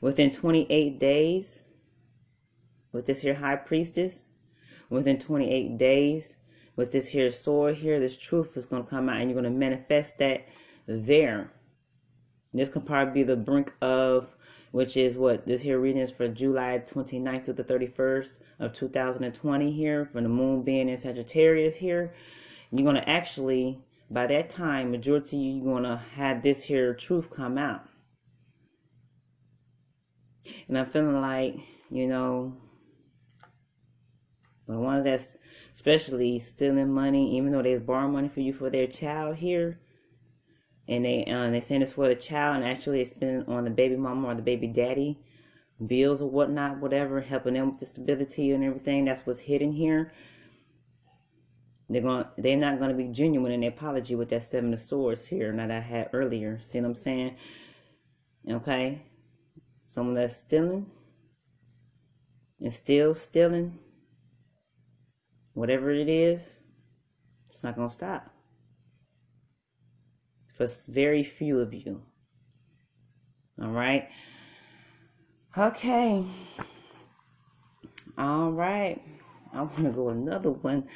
Within 0.00 0.32
28 0.32 0.98
days, 0.98 1.68
with 2.92 3.04
this 3.06 3.22
here 3.22 3.34
high 3.34 3.56
priestess, 3.56 4.32
within 4.88 5.18
28 5.18 5.76
days, 5.76 6.38
with 6.76 6.92
this 6.92 7.08
here 7.08 7.30
sword 7.30 7.76
here, 7.76 8.00
this 8.00 8.18
truth 8.18 8.56
is 8.56 8.66
going 8.66 8.84
to 8.84 8.90
come 8.90 9.08
out 9.08 9.20
and 9.20 9.30
you're 9.30 9.40
going 9.40 9.52
to 9.52 9.58
manifest 9.58 10.18
that 10.18 10.46
there. 10.86 11.52
This 12.52 12.68
could 12.68 12.86
probably 12.86 13.14
be 13.14 13.22
the 13.22 13.36
brink 13.36 13.72
of 13.80 14.34
which 14.72 14.96
is 14.96 15.16
what 15.16 15.46
this 15.46 15.62
here 15.62 15.78
reading 15.80 16.00
is 16.00 16.10
for 16.10 16.28
July 16.28 16.82
29th 16.84 17.44
to 17.44 17.52
the 17.52 17.64
31st 17.64 18.34
of 18.60 18.72
2020 18.72 19.72
here, 19.72 20.04
from 20.04 20.22
the 20.22 20.28
moon 20.28 20.62
being 20.62 20.88
in 20.88 20.96
Sagittarius 20.96 21.76
here. 21.76 22.14
You're 22.70 22.84
going 22.84 22.96
to 22.96 23.08
actually, 23.08 23.80
by 24.10 24.28
that 24.28 24.48
time, 24.48 24.92
majority 24.92 25.36
you, 25.36 25.54
you're 25.56 25.64
going 25.64 25.82
to 25.82 25.96
have 26.14 26.42
this 26.42 26.64
here 26.64 26.94
truth 26.94 27.30
come 27.30 27.58
out. 27.58 27.82
And 30.68 30.78
I'm 30.78 30.86
feeling 30.86 31.20
like, 31.20 31.56
you 31.90 32.06
know, 32.06 32.56
the 34.68 34.78
ones 34.78 35.04
that's 35.04 35.36
especially 35.74 36.38
stealing 36.38 36.92
money, 36.92 37.36
even 37.36 37.52
though 37.52 37.62
they 37.62 37.76
borrow 37.78 38.08
money 38.08 38.28
for 38.28 38.40
you 38.40 38.52
for 38.52 38.70
their 38.70 38.86
child 38.86 39.36
here, 39.36 39.78
and 40.90 41.04
they 41.04 41.24
uh, 41.24 41.48
they 41.50 41.60
send 41.60 41.82
this 41.82 41.92
for 41.92 42.08
the 42.08 42.14
child 42.16 42.56
and 42.56 42.64
actually 42.64 43.00
it's 43.00 43.14
been 43.14 43.44
on 43.46 43.64
the 43.64 43.70
baby 43.70 43.96
mama 43.96 44.28
or 44.28 44.34
the 44.34 44.42
baby 44.42 44.66
daddy 44.66 45.18
bills 45.86 46.20
or 46.20 46.28
whatnot 46.28 46.80
whatever 46.80 47.20
helping 47.20 47.54
them 47.54 47.70
with 47.70 47.78
the 47.78 47.86
stability 47.86 48.50
and 48.50 48.64
everything 48.64 49.04
that's 49.04 49.26
what's 49.26 49.40
hidden 49.40 49.72
here. 49.72 50.12
They're 51.88 52.02
going 52.02 52.24
they're 52.36 52.56
not 52.56 52.78
going 52.78 52.90
to 52.90 52.96
be 52.96 53.08
genuine 53.12 53.52
in 53.52 53.60
their 53.60 53.70
apology 53.70 54.14
with 54.16 54.28
that 54.30 54.42
seven 54.42 54.72
of 54.72 54.80
swords 54.80 55.26
here 55.26 55.52
that 55.52 55.70
i 55.70 55.80
had 55.80 56.10
earlier. 56.12 56.58
See 56.60 56.80
what 56.80 56.88
i'm 56.88 56.94
saying? 56.94 57.36
Okay? 58.48 59.02
Someone 59.84 60.14
that's 60.14 60.36
stealing 60.36 60.90
and 62.60 62.72
still 62.72 63.14
stealing 63.14 63.78
whatever 65.60 65.90
it 65.90 66.08
is 66.08 66.62
it's 67.46 67.62
not 67.62 67.76
going 67.76 67.88
to 67.88 67.94
stop 67.94 68.30
for 70.60 70.66
very 70.92 71.22
few 71.22 71.58
of 71.58 71.72
you. 71.72 72.02
All 73.62 73.70
right. 73.70 74.10
Okay. 75.56 76.22
All 78.18 78.52
right. 78.52 79.00
I 79.54 79.62
want 79.62 79.76
to 79.76 79.90
go 79.90 80.10
another 80.10 80.50
one. 80.50 80.86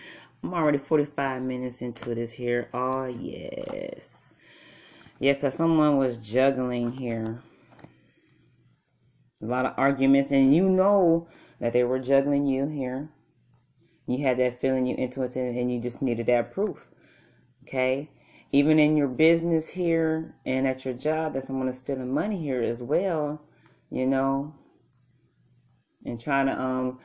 I'm 0.42 0.52
already 0.52 0.76
45 0.76 1.42
minutes 1.42 1.80
into 1.80 2.14
this 2.14 2.34
here. 2.34 2.68
Oh, 2.74 3.06
yes. 3.06 4.34
Yeah, 5.18 5.32
because 5.32 5.54
someone 5.54 5.96
was 5.96 6.18
juggling 6.18 6.92
here. 6.92 7.40
A 9.40 9.46
lot 9.46 9.64
of 9.64 9.72
arguments, 9.78 10.30
and 10.30 10.54
you 10.54 10.68
know 10.68 11.26
that 11.58 11.72
they 11.72 11.84
were 11.84 11.98
juggling 11.98 12.46
you 12.46 12.68
here. 12.68 13.08
You 14.06 14.24
had 14.24 14.38
that 14.38 14.60
feeling, 14.60 14.86
you 14.86 14.96
intuitive, 14.96 15.56
and 15.56 15.72
you 15.72 15.80
just 15.80 16.02
needed 16.02 16.26
that 16.26 16.52
proof. 16.52 16.86
Okay? 17.62 18.10
even 18.54 18.78
in 18.78 18.96
your 18.96 19.08
business 19.08 19.70
here 19.70 20.32
and 20.46 20.64
at 20.64 20.84
your 20.84 20.94
job 20.94 21.32
that 21.32 21.42
someone 21.42 21.66
is 21.66 21.78
stealing 21.78 22.14
money 22.14 22.40
here 22.40 22.62
as 22.62 22.80
well, 22.80 23.42
you 23.90 24.06
know, 24.06 24.54
and 26.04 26.20
trying 26.20 26.46
to 26.46 26.56
um 26.62 27.00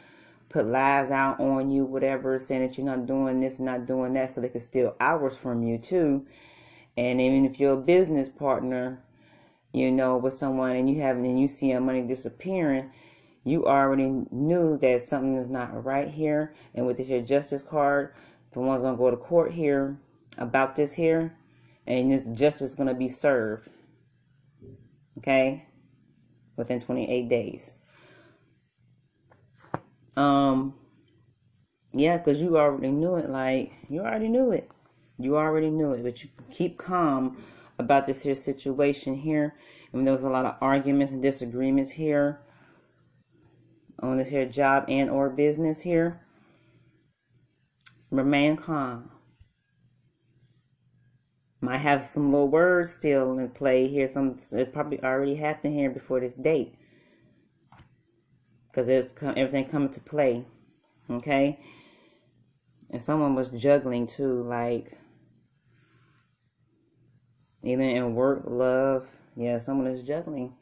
put 0.47 0.68
lies 0.68 1.10
out 1.10 1.39
on 1.39 1.72
you, 1.72 1.86
whatever, 1.86 2.38
saying 2.38 2.62
that 2.62 2.78
you're 2.78 2.86
not 2.86 3.08
doing 3.08 3.39
this, 3.39 3.60
not 3.60 3.88
doing 3.88 4.14
that, 4.14 4.30
so 4.30 4.41
they 4.41 4.50
can 4.50 4.60
steal 4.62 4.95
hours 5.00 5.36
from 5.36 5.64
you 5.64 5.80
too. 5.80 6.24
And 6.95 7.20
even 7.20 7.45
if 7.45 7.60
you're 7.60 7.74
a 7.74 7.82
business 7.82 8.30
partner, 8.30 9.02
you 9.74 9.89
know, 9.89 10.18
with 10.18 10.34
someone 10.34 10.76
and 10.76 10.88
you 10.88 11.02
have 11.02 11.18
and 11.18 11.39
you 11.39 11.47
see 11.47 11.72
your 11.72 11.82
money 11.82 12.04
disappearing, 12.04 12.91
you 13.43 13.65
already 13.65 14.25
knew 14.31 14.77
that 14.77 15.01
something 15.01 15.35
is 15.35 15.49
not 15.49 15.85
right 15.85 16.09
here. 16.09 16.53
And 16.75 16.85
with 16.85 16.97
this 16.97 17.09
your 17.09 17.21
justice 17.21 17.63
card, 17.63 18.13
the 18.51 18.59
one's 18.59 18.81
gonna 18.81 18.97
go 18.97 19.09
to 19.09 19.17
court 19.17 19.53
here 19.53 19.97
about 20.37 20.75
this 20.75 20.95
here, 20.95 21.37
and 21.87 22.11
this 22.11 22.27
justice 22.27 22.75
gonna 22.75 22.93
be 22.93 23.07
served. 23.07 23.69
Okay, 25.17 25.67
within 26.55 26.79
28 26.79 27.29
days. 27.29 27.77
Um, 30.15 30.75
yeah, 31.91 32.17
because 32.17 32.41
you 32.41 32.57
already 32.57 32.91
knew 32.91 33.15
it. 33.15 33.29
Like 33.29 33.71
you 33.89 34.01
already 34.01 34.27
knew 34.27 34.51
it. 34.51 34.71
You 35.17 35.37
already 35.37 35.69
knew 35.69 35.93
it, 35.93 36.03
but 36.03 36.23
you 36.23 36.29
keep 36.51 36.77
calm 36.77 37.41
about 37.77 38.07
this 38.07 38.23
here 38.23 38.35
situation 38.35 39.15
here. 39.15 39.55
And 39.91 40.05
there 40.05 40.13
was 40.13 40.23
a 40.23 40.29
lot 40.29 40.45
of 40.45 40.55
arguments 40.61 41.11
and 41.13 41.21
disagreements 41.21 41.91
here 41.91 42.41
on 44.02 44.18
this 44.18 44.30
here 44.30 44.45
job 44.45 44.86
and 44.88 45.10
or 45.10 45.30
business 45.30 45.82
here. 45.82 46.20
Remain 48.12 48.58
calm. 48.58 49.12
Might 51.62 51.80
have 51.80 52.02
some 52.02 52.32
little 52.32 52.47
words 52.47 52.93
still 52.93 53.38
in 53.38 53.50
play 53.50 53.88
here. 53.88 54.08
Some 54.08 54.39
it 54.54 54.74
probably 54.74 55.04
already 55.04 55.36
happened 55.36 55.74
here 55.74 55.89
before 55.89 56.22
this 56.22 56.36
date. 56.36 56.76
Because 58.68 58.88
it's 58.88 59.14
everything 59.22 59.66
coming 59.66 59.89
to 59.89 60.00
play. 60.00 60.45
Okay? 61.10 61.60
And 62.89 63.02
someone 63.02 63.36
was 63.36 63.50
juggling 63.50 64.08
too, 64.08 64.41
like 64.41 64.97
either 67.64 67.84
in 67.84 68.16
work, 68.16 68.43
love. 68.45 69.08
Yeah, 69.36 69.58
someone 69.58 69.88
is 69.88 70.04
juggling. 70.04 70.56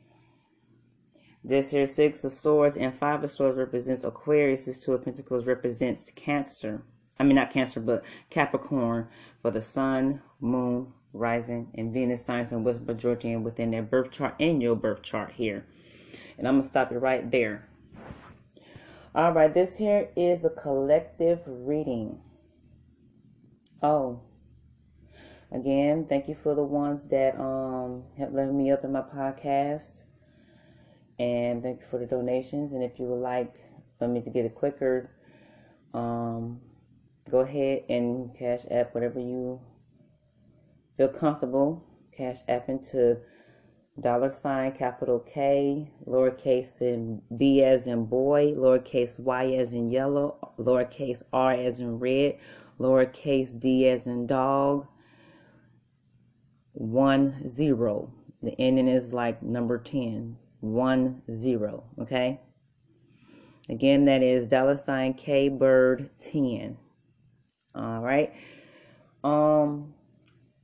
This 1.48 1.72
here 1.72 1.88
six 1.88 2.26
of 2.26 2.34
swords 2.34 2.76
and 2.76 2.94
five 2.94 3.24
of 3.24 3.32
swords 3.32 3.58
represents 3.58 4.04
Aquarius. 4.04 4.66
This 4.66 4.84
two 4.84 4.92
of 4.92 5.06
pentacles 5.06 5.48
represents 5.48 6.12
Cancer. 6.12 6.82
I 7.18 7.24
mean 7.24 7.36
not 7.36 7.52
Cancer, 7.52 7.80
but 7.80 8.04
Capricorn 8.30 9.08
for 9.40 9.50
the 9.50 9.62
Sun, 9.62 10.22
Moon, 10.42 10.92
Rising, 11.14 11.72
and 11.74 11.94
Venus 11.94 12.26
signs 12.26 12.52
and 12.52 12.66
West 12.66 12.82
majority 12.82 13.32
and 13.32 13.46
within 13.46 13.72
their 13.72 13.82
birth 13.82 14.12
chart 14.12 14.36
and 14.42 14.62
your 14.62 14.76
birth 14.76 15.02
chart 15.02 15.32
here. 15.36 15.66
And 16.38 16.50
I'm 16.50 16.56
gonna 16.56 16.64
stop 16.64 16.92
it 16.92 16.98
right 16.98 17.32
there. 17.32 17.70
All 19.16 19.32
right, 19.32 19.54
this 19.54 19.78
here 19.78 20.10
is 20.18 20.44
a 20.44 20.50
collective 20.50 21.44
reading. 21.46 22.20
Oh, 23.82 24.20
again, 25.50 26.08
thank 26.10 26.28
you 26.28 26.36
for 26.36 26.54
the 26.56 26.64
ones 26.64 27.08
that 27.08 27.40
um 27.40 28.04
have 28.18 28.34
left 28.34 28.52
me 28.52 28.70
up 28.70 28.84
in 28.84 28.92
my 28.92 29.02
podcast. 29.02 30.04
And 31.20 31.64
thank 31.64 31.82
you 31.82 31.88
for 31.88 31.98
the 31.98 32.06
donations. 32.06 32.74
And 32.74 32.84
if 32.84 33.00
you 33.00 33.06
would 33.06 33.22
like 33.22 33.56
for 33.98 34.08
me 34.08 34.22
to 34.22 34.30
get 34.30 34.46
it 34.46 34.54
quicker, 34.54 35.10
um, 35.94 36.62
go 37.30 37.40
ahead 37.40 37.84
and 37.90 38.36
cash 38.38 38.66
app 38.70 38.94
whatever 38.94 39.20
you 39.20 39.60
feel 40.96 41.08
comfortable. 41.08 41.84
Cash 42.16 42.38
app 42.48 42.70
into 42.70 43.20
dollar 44.00 44.30
sign 44.30 44.72
capital 44.74 45.20
K, 45.20 45.92
lowercase 46.06 46.82
and 46.82 47.22
B 47.36 47.64
as 47.64 47.88
in 47.88 48.06
boy, 48.06 48.54
lowercase 48.54 49.20
y 49.20 49.54
as 49.54 49.74
in 49.74 49.90
yellow, 49.90 50.54
lowercase 50.60 51.24
r 51.34 51.52
as 51.52 51.80
in 51.80 52.00
red, 52.00 52.38
lowercase 52.80 53.60
d 53.60 53.88
as 53.88 54.06
in 54.06 54.28
dog, 54.28 54.88
one 56.74 57.48
zero. 57.48 58.14
The 58.42 58.60
ending 58.60 58.88
is 58.88 59.14
like 59.14 59.42
number 59.42 59.80
10 59.80 60.38
one 60.60 61.22
zero. 61.32 61.86
Okay. 62.00 62.42
Again, 63.70 64.06
that 64.06 64.24
is 64.24 64.48
dollar 64.48 64.78
sign 64.78 65.14
K 65.14 65.50
Bird 65.50 66.10
10. 66.20 66.78
All 67.76 68.02
right. 68.02 68.34
Um, 69.24 69.94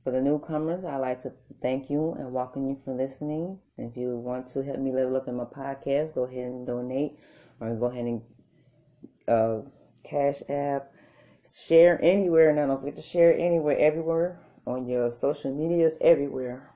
for 0.02 0.10
the 0.10 0.20
newcomers, 0.20 0.84
I'd 0.84 0.96
like 0.96 1.20
to 1.20 1.32
thank 1.60 1.90
you 1.90 2.14
and 2.18 2.32
welcome 2.32 2.66
you 2.66 2.78
for 2.84 2.94
listening. 2.94 3.58
If 3.76 3.96
you 3.96 4.16
want 4.16 4.46
to 4.48 4.62
help 4.62 4.78
me 4.78 4.92
level 4.92 5.16
up 5.16 5.28
in 5.28 5.36
my 5.36 5.44
podcast, 5.44 6.14
go 6.14 6.24
ahead 6.24 6.46
and 6.46 6.66
donate 6.66 7.12
or 7.60 7.74
go 7.74 7.86
ahead 7.86 8.04
and 8.04 8.22
uh, 9.28 9.68
cash 10.02 10.42
app, 10.48 10.92
share 11.66 11.98
anywhere. 12.02 12.50
And 12.50 12.58
I 12.58 12.66
don't 12.66 12.80
forget 12.80 12.96
to 12.96 13.02
share 13.02 13.36
anywhere, 13.36 13.78
everywhere 13.78 14.40
on 14.66 14.86
your 14.88 15.10
social 15.10 15.54
medias, 15.54 15.98
everywhere. 16.00 16.70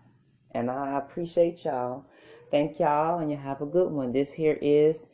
And 0.53 0.71
I 0.71 0.99
appreciate 0.99 1.65
y'all. 1.65 2.07
Thank 2.51 2.79
y'all, 2.79 3.19
and 3.19 3.31
you 3.31 3.37
have 3.37 3.61
a 3.61 3.67
good 3.67 3.91
one. 3.91 4.13
This 4.13 4.33
here 4.33 4.59
is 4.63 5.07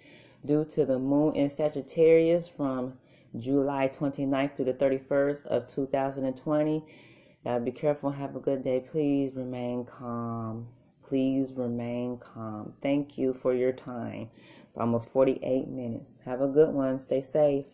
due 0.46 0.64
to 0.66 0.86
the 0.86 0.98
moon 0.98 1.34
in 1.34 1.48
Sagittarius 1.48 2.46
from 2.46 2.94
July 3.36 3.88
29th 3.88 4.54
through 4.54 4.66
the 4.66 4.74
31st 4.74 5.46
of 5.46 5.66
2020. 5.66 6.84
Y'all 7.44 7.60
be 7.60 7.72
careful 7.72 8.10
have 8.10 8.36
a 8.36 8.40
good 8.40 8.62
day. 8.62 8.84
Please 8.88 9.34
remain 9.34 9.84
calm. 9.84 10.68
Please 11.02 11.54
remain 11.56 12.18
calm. 12.18 12.72
Thank 12.80 13.18
you 13.18 13.34
for 13.34 13.52
your 13.52 13.72
time. 13.72 14.30
It's 14.68 14.78
almost 14.78 15.10
48 15.10 15.66
minutes. 15.68 16.12
Have 16.24 16.40
a 16.40 16.48
good 16.48 16.72
one. 16.72 17.00
Stay 17.00 17.20
safe. 17.20 17.66